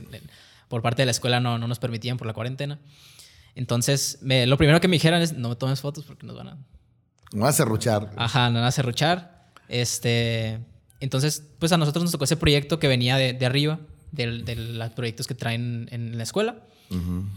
[0.68, 2.80] por parte de la escuela no, no nos permitían por la cuarentena.
[3.56, 6.58] Entonces, lo primero que me dijeron es, no me tomes fotos porque nos van a...
[7.34, 8.12] No vas a serruchar.
[8.18, 9.50] Ajá, no van a serruchar.
[9.68, 10.60] Este,
[11.02, 13.80] entonces, pues a nosotros nos tocó ese proyecto que venía de, de arriba,
[14.12, 16.64] de, de, los proyectos que traen en la escuela.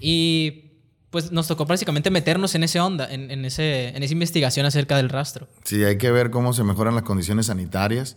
[0.00, 0.72] Y
[1.10, 4.96] pues nos tocó prácticamente meternos en ese onda, en, en, ese, en esa investigación acerca
[4.96, 5.48] del rastro.
[5.62, 8.16] Sí, hay que ver cómo se mejoran las condiciones sanitarias,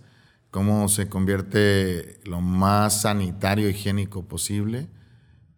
[0.50, 4.88] cómo se convierte lo más sanitario, higiénico posible,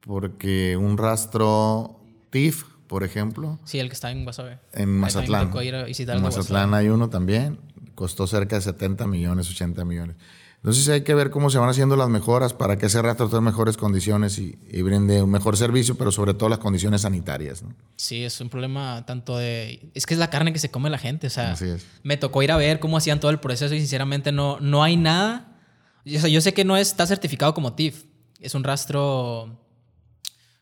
[0.02, 3.58] porque un rastro TIF, por ejemplo.
[3.64, 4.60] Sí, el que está en Guasave.
[4.74, 5.52] En Mazatlán.
[5.56, 7.60] en Mazatlán hay uno también.
[8.00, 10.16] Costó cerca de 70 millones, 80 millones.
[10.56, 13.42] Entonces hay que ver cómo se van haciendo las mejoras para que ese rastro tenga
[13.42, 17.62] mejores condiciones y, brinde un mejor servicio, pero sobre todo las condiciones sanitarias.
[17.62, 17.76] ¿no?
[17.98, 19.92] Sí, es un problema tanto de...
[19.94, 21.28] Es que es la carne que se come la gente.
[21.28, 21.58] O sea,
[22.04, 24.96] me tocó ir a ver cómo hacían todo el proceso y sinceramente no, no hay
[24.96, 25.60] nada.
[26.06, 28.06] O sea, yo sé que no está certificado como TIF.
[28.40, 29.60] Es un rastro...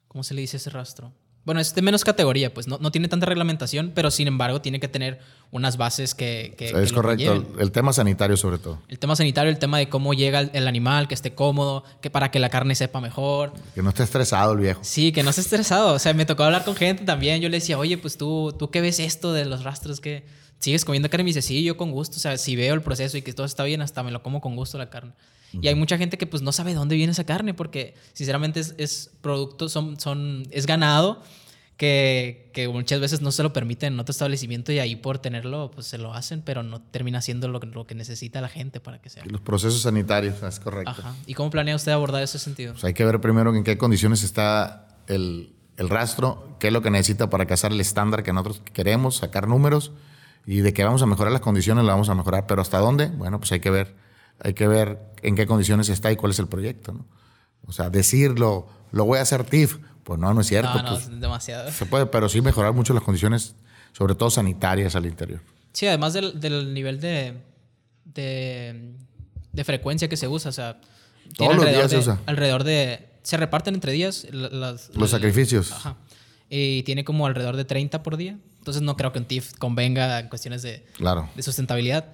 [0.08, 1.13] ¿Cómo se le dice ese rastro?
[1.48, 4.82] Bueno, es de menos categoría, pues no, no, tiene tanta reglamentación, pero sin embargo tiene
[4.82, 5.18] que tener
[5.50, 6.54] unas bases que...
[6.58, 8.82] que es correcto, el, tema sanitario sobre todo.
[8.90, 12.32] El tema sanitario, el tema de cómo llega el, animal, que esté cómodo, que para
[12.32, 13.54] que la carne sepa mejor.
[13.74, 14.82] Que no esté estresado el viejo.
[14.84, 15.94] Sí, que no esté estresado.
[15.94, 17.40] O sea, me tocó hablar con gente también.
[17.40, 20.26] Yo le decía, oye, pues tú, tú qué ves esto de los rastros que
[20.60, 21.22] sigues comiendo carne.
[21.22, 22.18] Y me dice, sí, yo con gusto.
[22.18, 24.42] O sea, si veo el proceso y que todo está bien, hasta me lo como
[24.42, 25.14] con gusto la carne.
[25.54, 28.76] Y hay mucha gente que pues no sabe dónde viene esa carne porque sinceramente es,
[28.78, 31.22] es producto, son, son, es ganado
[31.78, 35.72] que, que, muchas veces no se lo permiten en otro establecimiento y ahí por tenerlo
[35.72, 39.00] pues se lo hacen, pero no termina siendo lo, lo que necesita la gente para
[39.00, 39.24] que sea.
[39.26, 40.92] Los procesos sanitarios, es correcto.
[40.92, 41.16] Ajá.
[41.28, 42.74] ¿Y cómo planea usted abordar ese sentido?
[42.74, 46.82] Pues hay que ver primero en qué condiciones está el, el rastro, qué es lo
[46.82, 49.92] que necesita para cazar el estándar que nosotros queremos, sacar números
[50.46, 53.08] y de que vamos a mejorar las condiciones, la vamos a mejorar, pero ¿hasta dónde?
[53.08, 53.96] Bueno, pues hay que ver,
[54.39, 57.06] hay que ver en qué condiciones está y cuál es el proyecto, ¿no?
[57.65, 60.73] O sea, decirlo, lo voy a hacer TIF, pues no, no es cierto.
[60.76, 61.71] No, no, pues, demasiado.
[61.71, 63.56] Se puede, pero sí mejorar mucho las condiciones,
[63.91, 65.41] sobre todo sanitarias al interior.
[65.73, 67.41] Sí, además del, del nivel de,
[68.06, 68.93] de,
[69.52, 70.50] de, frecuencia que se usa.
[70.50, 70.80] O sea,
[71.36, 72.19] todos los días se usa.
[72.26, 73.10] Alrededor de.
[73.23, 75.73] Se reparten entre días las, los sacrificios.
[75.73, 75.97] Ajá.
[76.50, 78.39] Y tiene como alrededor de 30 por día.
[78.60, 81.30] Entonces no creo que un TIF convenga en cuestiones de, claro.
[81.36, 82.06] de sustentabilidad.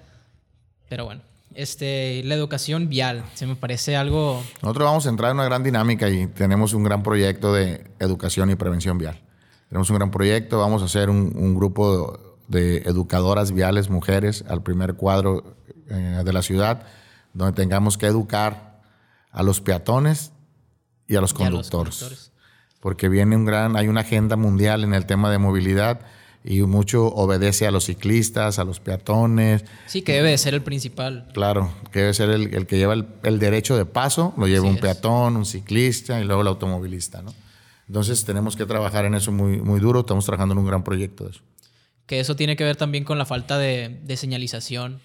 [0.88, 1.22] Pero bueno
[1.54, 3.24] este, la educación vial.
[3.34, 4.42] Se me parece algo...
[4.62, 8.50] Nosotros vamos a entrar en una gran dinámica y tenemos un gran proyecto de educación
[8.50, 9.20] y prevención vial.
[9.68, 14.94] Tenemos un gran proyecto, vamos a hacer un, grupo de educadoras viales, mujeres, al primer
[14.94, 15.56] cuadro
[15.88, 16.86] eh, de la ciudad,
[17.32, 18.80] donde tengamos que educar
[19.32, 20.32] a los peatones
[21.08, 22.32] y a los conductores.
[22.80, 26.00] Porque viene un gran, hay una agenda mundial en el tema de movilidad
[26.46, 29.64] y mucho obedece a los ciclistas, a los peatones.
[29.86, 31.26] Sí, que debe ser el principal.
[31.32, 35.38] Claro, que debe ser el, que lleva el, derecho de paso, lo lleva un peatón,
[35.38, 37.34] un ciclista y luego el automovilista, ¿no?
[37.88, 41.24] Entonces tenemos que trabajar en eso muy, muy duro, estamos trabajando en un gran proyecto
[41.24, 41.40] de eso.
[42.06, 45.00] Que eso tiene que ver también con la falta de, señalización.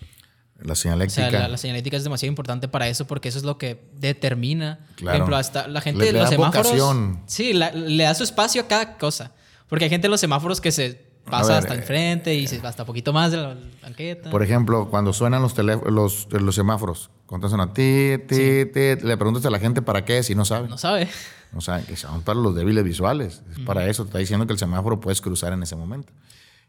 [0.61, 1.27] La señalética.
[1.27, 4.85] O sea, la, señalética es demasiado importante para eso porque eso es lo que determina.
[4.95, 5.03] Claro.
[5.05, 7.17] Por ejemplo, hasta la gente de los semáforos.
[7.27, 9.31] Sí, le da su espacio a cada cosa.
[9.69, 12.85] Porque hay gente en los semáforos que se pasa hasta el frente y se, hasta
[12.85, 14.29] poquito más de la banqueta.
[14.29, 19.45] Por ejemplo, cuando suenan los, los, los semáforos, cuando suena ti, ti, ti, le preguntas
[19.45, 20.67] a la gente para qué si no sabe.
[20.67, 21.07] No sabe.
[21.55, 23.41] O sea, que son para los débiles visuales.
[23.51, 24.03] Es para eso.
[24.03, 26.13] Te está diciendo que el semáforo puedes cruzar en ese momento.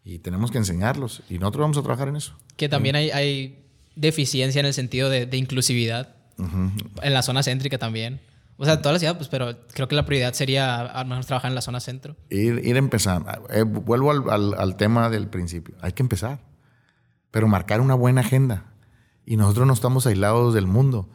[0.04, 1.22] Y tenemos que enseñarlos.
[1.28, 2.34] Y nosotros vamos a trabajar en eso.
[2.56, 6.14] Que también hay, hay deficiencia en el sentido de, de inclusividad.
[6.38, 8.20] En la zona céntrica también.
[8.62, 11.50] O sea, toda la ciudad, pues, pero creo que la prioridad sería al menos trabajar
[11.50, 12.14] en la zona centro.
[12.28, 13.30] Ir, ir empezando.
[13.48, 15.76] Eh, vuelvo al, al, al, tema del principio.
[15.80, 16.40] Hay que empezar,
[17.30, 18.74] pero marcar una buena agenda.
[19.24, 21.08] Y nosotros no estamos aislados del mundo.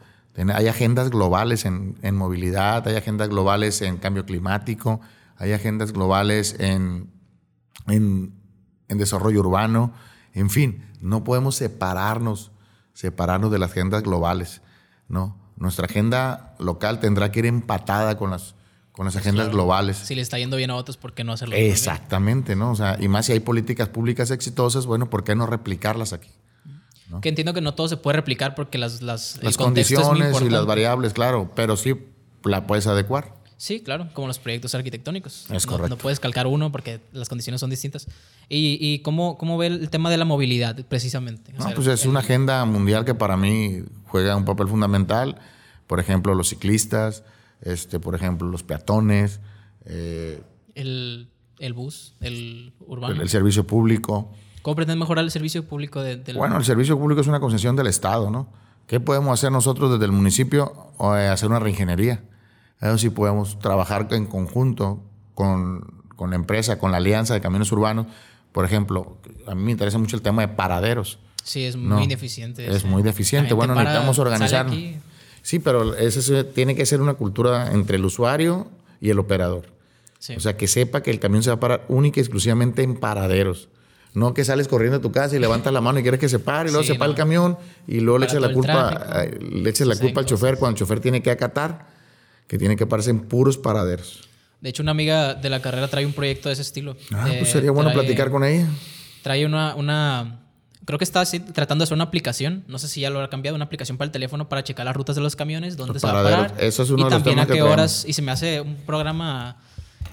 [0.54, 5.00] Hay agendas globales en, en movilidad, hay agendas globales en cambio climático,
[5.36, 7.12] hay agendas globales en,
[7.86, 8.34] en,
[8.88, 9.94] en desarrollo urbano.
[10.34, 12.50] En fin, no podemos separarnos,
[12.92, 14.62] separarnos de las agendas globales,
[15.06, 15.45] ¿no?
[15.56, 18.54] Nuestra agenda local tendrá que ir empatada con las,
[18.92, 19.96] con las agendas globales.
[19.96, 21.56] Si le está yendo bien a otros, ¿por qué no hacerlo?
[21.56, 22.72] Exactamente, ¿no?
[22.72, 26.30] O sea, y más si hay políticas públicas exitosas, bueno, ¿por qué no replicarlas aquí?
[27.22, 30.66] Que entiendo que no todo se puede replicar porque las, las, las condiciones y las
[30.66, 31.94] variables, claro, pero sí
[32.44, 33.35] la puedes adecuar.
[33.58, 35.50] Sí, claro, como los proyectos arquitectónicos.
[35.50, 35.96] Es correcto.
[35.96, 38.06] No, puedes calcar uno porque las condiciones son distintas.
[38.50, 41.52] ¿Y, y cómo, cómo, ve el tema de la movilidad precisamente?
[41.58, 45.38] no, pues es una agenda mundial que para mí juega un papel fundamental.
[45.86, 47.24] Por ejemplo, los ciclistas,
[47.62, 49.40] este, por ejemplo, los peatones.
[49.86, 50.42] Eh,
[50.74, 53.22] el, el, bus, el urbano.
[53.22, 54.32] El, servicio público.
[54.60, 56.36] ¿Cómo pretenden mejorar el servicio público de, del...
[56.36, 58.48] Bueno, el servicio público es una concesión del Estado, ¿no?
[58.86, 60.92] ¿Qué podemos hacer nosotros desde el municipio?
[60.98, 62.22] O, eh, hacer una reingeniería
[62.80, 65.02] eso sí podemos trabajar en conjunto
[65.34, 68.06] con, con, la empresa, con la alianza de camiones urbanos.
[68.52, 69.16] Por ejemplo,
[69.46, 71.18] a mí me interesa mucho el tema de paraderos.
[71.42, 72.66] Sí, es muy deficiente.
[72.66, 73.54] Es muy deficiente.
[73.54, 74.66] Bueno, necesitamos organizar.
[75.42, 78.66] Sí, pero eso tiene que ser una cultura entre el usuario
[79.00, 79.66] y el operador.
[80.36, 82.96] O sea, que sepa que el camión se va a parar única y exclusivamente en
[82.96, 83.68] paraderos.
[84.12, 86.38] No que sales corriendo a tu casa y levantas la mano y quieres que se
[86.38, 89.94] pare y luego se para el camión y luego le la culpa, le eches la
[89.94, 91.86] culpa al chofer cuando el chofer tiene que acatar
[92.46, 94.28] que tiene que pararse en puros paraderos.
[94.60, 96.96] De hecho, una amiga de la carrera trae un proyecto de ese estilo.
[97.12, 98.66] Ah, pues sería bueno platicar con ella.
[99.22, 100.40] Trae una, una
[100.86, 103.56] creo que está tratando de hacer una aplicación, no sé si ya lo ha cambiado,
[103.56, 106.20] una aplicación para el teléfono para checar las rutas de los camiones, dónde se va
[106.20, 106.54] a parar.
[106.58, 108.76] Eso es uno y de los también a qué horas, y se me hace un
[108.76, 109.56] programa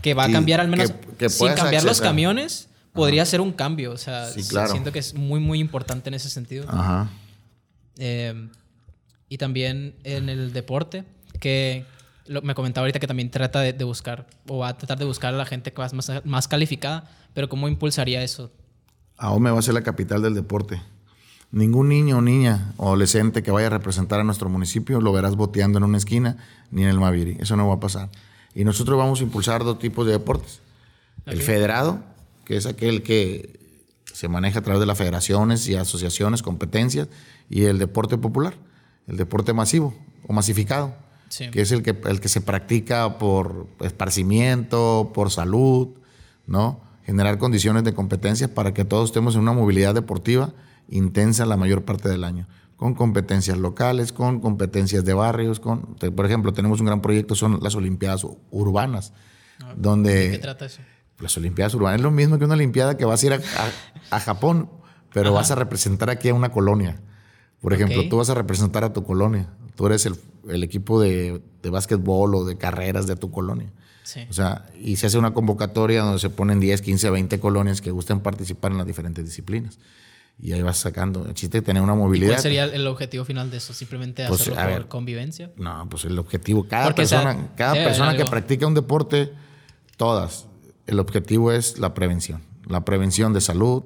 [0.01, 0.91] que va a cambiar al menos,
[1.29, 5.59] sin cambiar los camiones, podría ser un cambio, o sea, siento que es muy, muy
[5.59, 6.65] importante en ese sentido.
[6.67, 7.09] Ajá.
[7.97, 8.49] Eh,
[9.29, 11.03] y también en el deporte,
[11.39, 11.85] que,
[12.27, 15.37] me comentaba ahorita que también trata de, buscar o va a tratar de buscar a
[15.37, 18.51] la gente más, más, calificada, pero ¿cómo impulsaría eso?
[19.17, 20.81] Ahome va a ser la capital del deporte.
[21.51, 25.35] Ningún niño o niña o adolescente que vaya a representar a nuestro municipio lo verás
[25.35, 26.37] boteando en una esquina
[26.71, 27.37] ni en el Maviri.
[27.39, 28.09] Eso no va a pasar.
[28.55, 30.61] Y nosotros vamos a impulsar dos tipos de deportes.
[31.25, 31.99] El federado,
[32.45, 33.59] que es aquel que
[34.05, 37.07] se maneja a través de las federaciones y asociaciones, competencias,
[37.49, 38.55] y el deporte popular,
[39.07, 39.93] el deporte masivo
[40.27, 40.95] o masificado
[41.51, 45.89] que es el que, el que se practica por esparcimiento, por salud,
[46.45, 46.81] ¿no?
[47.05, 50.53] Generar condiciones de competencia para que todos estemos en una movilidad deportiva
[50.89, 56.25] intensa la mayor parte del año, con competencias locales, con competencias de barrios, con, por
[56.25, 59.13] ejemplo, tenemos un gran proyecto, son las Olimpiadas Urbanas,
[59.63, 60.13] ah, donde...
[60.13, 60.81] ¿De qué trata eso?
[61.19, 63.41] Las Olimpiadas Urbanas es lo mismo que una Olimpiada que vas a ir
[64.11, 64.69] a, Japón,
[65.13, 67.01] pero vas a representar aquí a una colonia.
[67.61, 69.47] Por ejemplo, tú vas a representar a tu colonia.
[69.75, 70.15] Tú eres el,
[70.49, 73.71] el equipo de, de básquetbol o de carreras de tu colonia.
[74.29, 77.91] O sea, y se hace una convocatoria donde se ponen 10, 15, 20 colonias que
[77.91, 79.79] gusten participar en las diferentes disciplinas.
[80.39, 81.25] Y ahí vas sacando.
[81.25, 82.33] El chiste de tener una movilidad.
[82.33, 83.73] ¿Cuál sería el objetivo final de eso?
[83.73, 85.51] ¿Simplemente pues, hacerlo por convivencia?
[85.57, 86.67] No, pues el objetivo.
[86.67, 89.31] Cada persona, cada persona que practica un deporte,
[89.95, 90.47] todas,
[90.85, 92.41] el objetivo es la prevención.
[92.65, 93.83] La prevención de salud,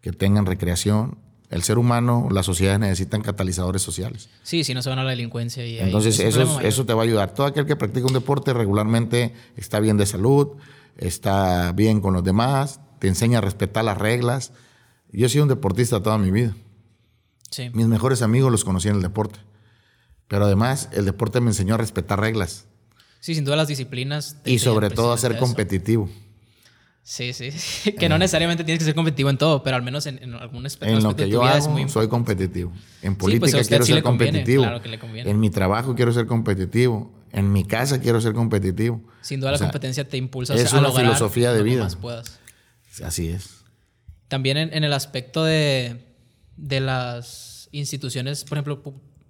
[0.00, 1.18] que tengan recreación
[1.50, 4.28] el ser humano, las sociedades necesitan catalizadores sociales.
[4.44, 5.66] Sí, si no se van a la delincuencia.
[5.66, 7.34] Y Entonces, eso, eso te va a ayudar.
[7.34, 10.56] Todo aquel que practica un deporte regularmente está bien de salud,
[10.96, 14.52] está bien con los demás, te enseña a respetar las reglas.
[15.12, 16.54] Yo he sido un deportista toda mi vida.
[17.50, 17.68] Sí.
[17.74, 19.40] Mis mejores amigos los conocí en el deporte.
[20.28, 22.66] Pero además, el deporte me enseñó a respetar reglas.
[23.18, 24.36] Sí, sin duda las disciplinas.
[24.44, 26.08] Y sobre todo a ser competitivo.
[27.02, 27.50] Sí, sí,
[27.98, 30.64] Que no necesariamente tienes que ser competitivo en todo, pero al menos en, en algún
[30.66, 32.72] aspecto, en lo que yo hago, soy competitivo.
[33.02, 34.66] En pues, política quiero ser competitivo.
[35.14, 37.12] En mi trabajo quiero ser competitivo.
[37.32, 39.02] En mi casa quiero ser competitivo.
[39.22, 41.84] Sin duda la competencia te impulsa es a una filosofía de vida.
[41.84, 42.40] Más puedas.
[43.02, 43.60] Así es.
[44.28, 45.96] También en, el aspecto de,
[46.56, 48.82] de, las instituciones, por ejemplo,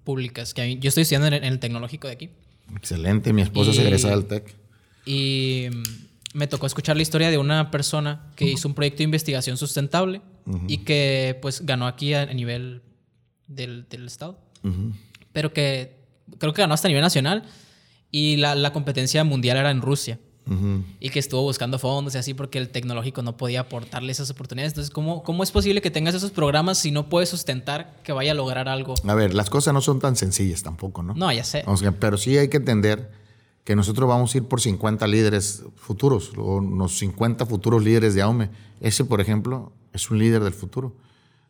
[0.05, 2.31] públicas, que yo estoy estudiando en, el tecnológico de aquí.
[2.77, 4.55] Excelente, mi esposa se egresa del TEC.
[5.07, 5.69] Y
[6.35, 10.23] me tocó escuchar la historia de una persona que hizo un proyecto de investigación sustentable
[10.69, 12.83] y que pues ganó aquí a, nivel
[13.47, 14.39] del, del estado.
[15.33, 15.99] Pero que
[16.39, 17.45] creo que ganó hasta a nivel nacional
[18.11, 20.19] y la, la competencia mundial era en Rusia.
[20.99, 24.73] Y que estuvo buscando fondos y así porque el tecnológico no podía aportarle esas oportunidades.
[24.73, 28.33] Entonces, ¿cómo, ¿cómo es posible que tengas esos programas si no puedes sustentar que vaya
[28.33, 28.95] a lograr algo?
[29.07, 31.15] A ver, las cosas no son tan sencillas tampoco, ¿no?
[31.15, 31.65] No, ya sé.
[32.01, 33.13] pero sí hay que entender
[33.65, 38.23] que nosotros vamos a ir por 50 líderes futuros, o unos 50 futuros líderes de
[38.23, 38.51] AUME.
[38.81, 40.95] Ese, por ejemplo, es un líder del futuro.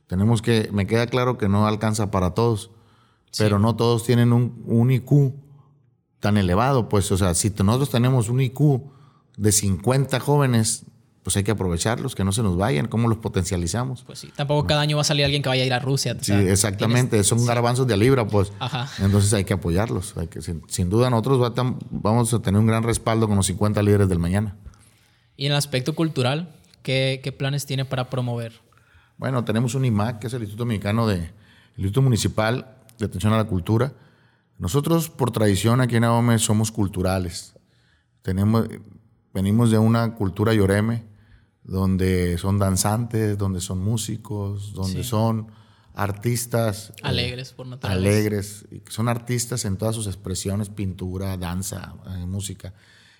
[0.07, 2.71] Tenemos que, me queda claro que no alcanza para todos,
[3.39, 5.33] pero no todos tienen un, un, IQ
[6.19, 6.89] tan elevado.
[6.89, 8.83] Pues, o sea, si nosotros tenemos un IQ
[9.37, 10.85] de 50 jóvenes,
[11.31, 12.89] pues hay que aprovecharlos, que no se nos vayan.
[12.89, 14.03] ¿Cómo los potencializamos?
[14.03, 16.17] Pues sí, tampoco cada año va a salir alguien que vaya a ir a Rusia.
[16.21, 17.23] Sí, exactamente.
[17.23, 18.53] Son garbanzos de libra, pues.
[18.59, 18.89] Ajá.
[18.99, 20.17] Entonces hay que apoyarlos.
[20.17, 21.53] Hay que, sin, duda, nosotros
[21.93, 24.57] vamos a tener un gran respaldo con los 50 líderes del mañana.
[25.37, 26.53] Y en el aspecto cultural,
[26.83, 28.55] ¿qué, qué planes tiene para promover?
[29.17, 31.31] Bueno, tenemos un IMAC, que es el Instituto Mexicano de, el
[31.77, 33.93] Instituto Municipal de Atención a la Cultura.
[34.59, 37.55] Nosotros, por tradición, aquí en AOME somos culturales.
[38.23, 38.67] Tenemos,
[39.33, 41.09] venimos de una cultura yoreme,
[41.71, 45.47] donde son danzantes, donde son músicos, donde son
[45.95, 46.91] artistas.
[46.97, 48.11] Eh, alegres, por naturaleza.
[48.11, 48.67] Alegres.
[48.89, 52.75] Son artistas en todas sus expresiones, pintura, danza, eh, música.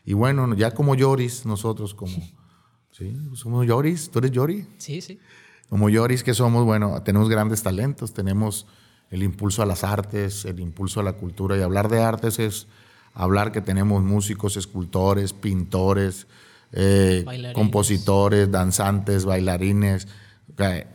[0.05, 2.13] Y bueno, ya como Yoris, nosotros como...
[2.91, 3.17] ¿Sí?
[3.35, 4.11] Somos Yoris.
[4.11, 4.67] ¿Tú eres Yori?
[4.79, 5.21] Sí, sí.
[5.69, 8.67] Como Yoris que somos, bueno, tenemos grandes talentos, tenemos
[9.11, 11.57] el impulso a las artes, el impulso a la cultura.
[11.57, 12.67] Y hablar de artes es
[13.15, 16.27] hablar que tenemos músicos, escultores, pintores,
[16.73, 20.09] eh, compositores, danzantes, bailarines.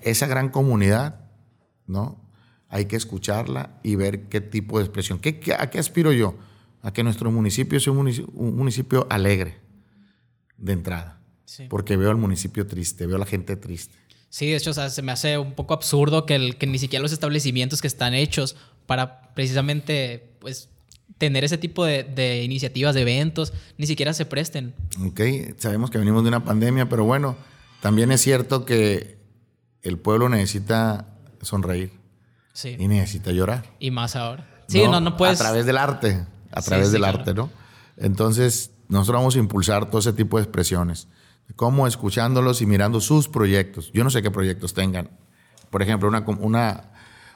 [0.01, 1.21] esa gran comunidad,
[1.87, 2.21] ¿no?
[2.69, 5.19] Hay que escucharla y ver qué tipo de expresión.
[5.19, 6.35] ¿Qué, a qué aspiro yo?
[6.81, 9.59] A que nuestro municipio sea un municipio, alegre
[10.57, 11.21] de entrada.
[11.69, 13.95] Porque veo al municipio triste, veo a la gente triste.
[14.29, 17.13] Sí, de hecho, se me hace un poco absurdo que, el, que ni siquiera los
[17.13, 20.69] establecimientos que están hechos para precisamente pues,
[21.17, 24.73] tener ese tipo de, iniciativas, de eventos, ni siquiera se presten.
[25.05, 25.21] Ok,
[25.57, 27.35] sabemos que venimos de una pandemia, pero bueno,
[27.81, 29.17] también es cierto que
[29.81, 31.07] el pueblo necesita
[31.41, 31.93] sonreír.
[32.53, 32.75] Sí.
[32.79, 33.65] Y necesita llorar.
[33.79, 34.47] Y más ahora.
[34.67, 35.39] Sí, no, no, puedes.
[35.39, 36.25] A través del arte.
[36.51, 37.49] A través del arte, ¿no?
[37.97, 41.07] Entonces, nosotros vamos a impulsar todo ese tipo de expresiones.
[41.55, 43.91] Cómo escuchándolos y mirando sus proyectos.
[43.93, 45.11] Yo no sé qué proyectos tengan.
[45.69, 46.91] Por ejemplo, una, una,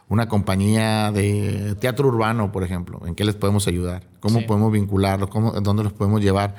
[0.10, 3.00] una compañía de teatro urbano, por ejemplo.
[3.06, 4.08] ¿En qué les podemos ayudar?
[4.20, 5.30] ¿Cómo podemos vincularlos?
[5.30, 6.56] ¿Cómo, ¿Dónde los podemos llevar?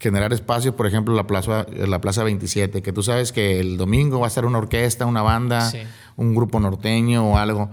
[0.00, 4.20] Generar espacios, por ejemplo, la plaza, la plaza 27, que tú sabes que el domingo
[4.20, 5.72] va a ser una orquesta, una banda,
[6.16, 7.70] un grupo norteño o algo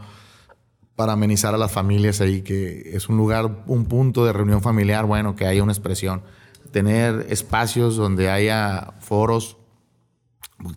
[0.96, 5.06] para amenizar a las familias ahí, que es un lugar, un punto de reunión familiar,
[5.06, 6.24] bueno, que haya una expresión
[6.72, 9.58] tener espacios donde haya foros.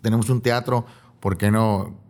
[0.02, 0.84] Tenemos un teatro,
[1.20, 2.05] ¿por qué no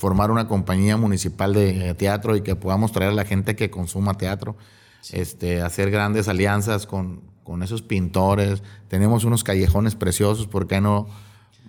[0.00, 4.14] formar una compañía municipal de teatro y que podamos traer a la gente que consuma
[4.14, 4.56] teatro?
[5.12, 8.62] Este, hacer grandes alianzas con, con esos pintores.
[8.88, 11.06] Tenemos unos callejones preciosos, ¿por qué no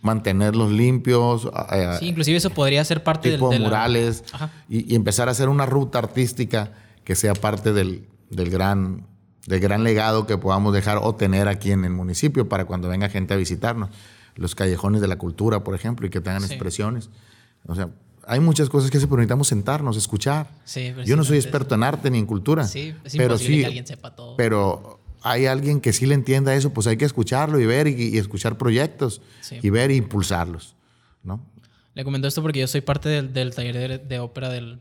[0.01, 1.49] mantenerlos limpios?
[1.73, 4.23] Eh, sí, inclusive eso podría ser parte tipo de murales
[4.69, 6.71] y, y, empezar a hacer una ruta artística
[7.03, 9.07] que sea parte del, del gran
[9.47, 13.09] del gran legado que podamos dejar o tener aquí en el municipio para cuando venga
[13.09, 13.89] gente a visitarnos.
[14.35, 17.09] Los callejones de la cultura, por ejemplo, y que tengan expresiones.
[17.65, 17.89] O sea,
[18.31, 20.47] hay muchas cosas que se necesitamos sentarnos, escuchar.
[21.05, 22.65] Yo no soy experto en arte ni en cultura.
[22.65, 24.37] Sí, es pero sí, que alguien sepa todo.
[24.37, 28.17] Pero hay alguien que sí le entienda eso, pues hay que escucharlo y ver y,
[28.17, 29.21] escuchar proyectos
[29.61, 30.75] y ver e impulsarlos,
[31.23, 31.45] ¿no?
[31.93, 34.79] Le comento esto porque yo soy parte del, taller de, ópera del,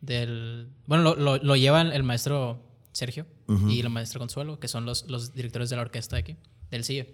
[0.00, 0.68] del...
[0.86, 3.26] Bueno, lo, lo, lo lleva el maestro Sergio
[3.68, 6.36] y la maestra Consuelo, que son los, los directores de la orquesta de aquí,
[6.70, 7.12] del CIE.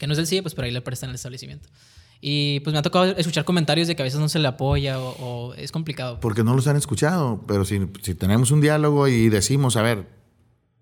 [0.00, 1.68] Que no es del CIE, pues por ahí le prestan el establecimiento.
[2.20, 4.98] Y pues me ha tocado escuchar comentarios de que a veces no se le apoya
[4.98, 6.18] o, es complicado.
[6.20, 10.08] Porque no los han escuchado, pero si, si, tenemos un diálogo y decimos, a ver,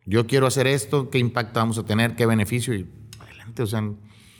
[0.06, 2.14] yo quiero hacer esto, ¿qué impacto vamos a tener?
[2.14, 2.74] ¿Qué beneficio?
[2.74, 2.86] Y
[3.20, 3.82] adelante, o sea...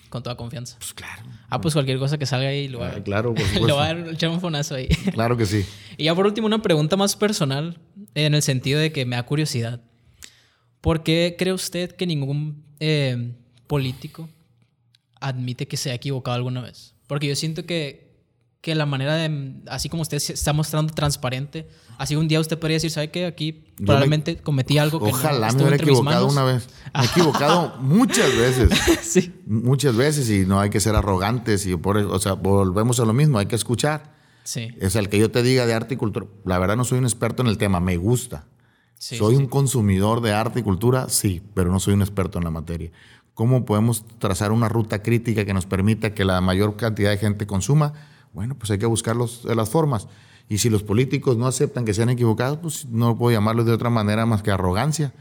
[0.09, 0.77] Con toda confianza.
[0.79, 1.23] Pues claro.
[1.49, 3.35] Ah, pues cualquier cosa que salga ahí lo va, ah, claro,
[3.67, 4.89] lo va a echar un fonazo ahí.
[5.13, 5.65] Claro que sí.
[5.97, 7.81] Y ya por último, una pregunta más personal
[8.15, 9.81] en el sentido de que me da curiosidad.
[10.81, 13.33] ¿Por qué cree usted que ningún eh,
[13.67, 14.29] político
[15.21, 16.95] admite que se ha equivocado alguna vez?
[17.07, 18.15] Porque yo siento que,
[18.61, 22.59] que la manera de, así como usted se está mostrando transparente, así un día usted
[22.59, 23.27] podría decir, ¿sabe qué?
[23.27, 26.69] Aquí probablemente cometí algo que Ojalá no me hubiera equivocado una vez.
[26.95, 28.71] Me he equivocado muchas veces.
[29.03, 29.35] sí.
[29.47, 33.13] Muchas veces y no hay que ser arrogantes y por o sea, volvemos a lo
[33.13, 34.15] mismo, hay que escuchar.
[34.45, 36.27] Es el que yo te diga de arte y cultura.
[36.45, 38.47] La verdad no soy un experto en el tema, me gusta.
[38.99, 42.51] soy un consumidor de arte y cultura, sí, pero no soy un experto en la
[42.51, 42.91] materia.
[43.35, 47.47] ¿Cómo podemos trazar una ruta crítica que nos permita que la mayor cantidad de gente
[47.47, 47.93] consuma?
[48.33, 50.09] Bueno, pues hay que buscar las formas.
[50.49, 53.73] Y si los políticos no aceptan que se han equivocado, pues no puedo llamarlos de
[53.73, 55.13] otra manera más que arrogancia.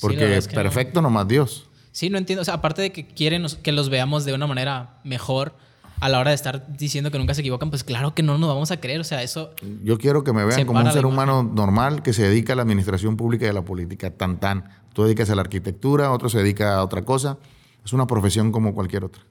[0.00, 1.08] Porque es perfecto no.
[1.08, 1.68] nomás Dios.
[1.90, 2.42] Sí, no entiendo.
[2.42, 5.54] O sea, aparte de que quieren que los veamos de una manera mejor,
[6.00, 8.48] a la hora de estar diciendo que nunca se equivocan, pues claro que no nos
[8.48, 9.00] vamos a creer.
[9.00, 9.50] O sea, eso.
[9.82, 12.62] Yo quiero que me vean como un ser humano normal que se dedica a la
[12.62, 14.68] administración pública y a la política, tan tan.
[14.92, 17.38] Tú dedicas a la arquitectura, otro se dedica a otra cosa.
[17.86, 19.22] Es una profesión como cualquier otra.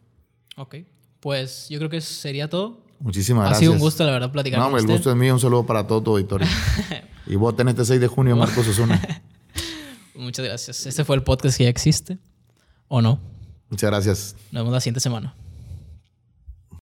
[0.56, 0.76] Ok.
[1.20, 2.86] Pues yo creo que sería todo.
[3.02, 3.58] Muchísimas gracias.
[3.58, 5.34] Ha sido un gusto, la verdad, platicar no, el gusto es mío.
[5.34, 6.48] Un saludo para todo tu auditorio.
[7.28, 9.02] y voten este 6 de junio, Marcos Osuna.
[10.16, 10.86] Muchas gracias.
[10.86, 12.18] Este fue el podcast que ya existe.
[12.88, 13.20] ¿O no?
[13.70, 14.36] Muchas gracias.
[14.54, 15.36] Nos vemos la siguiente semana.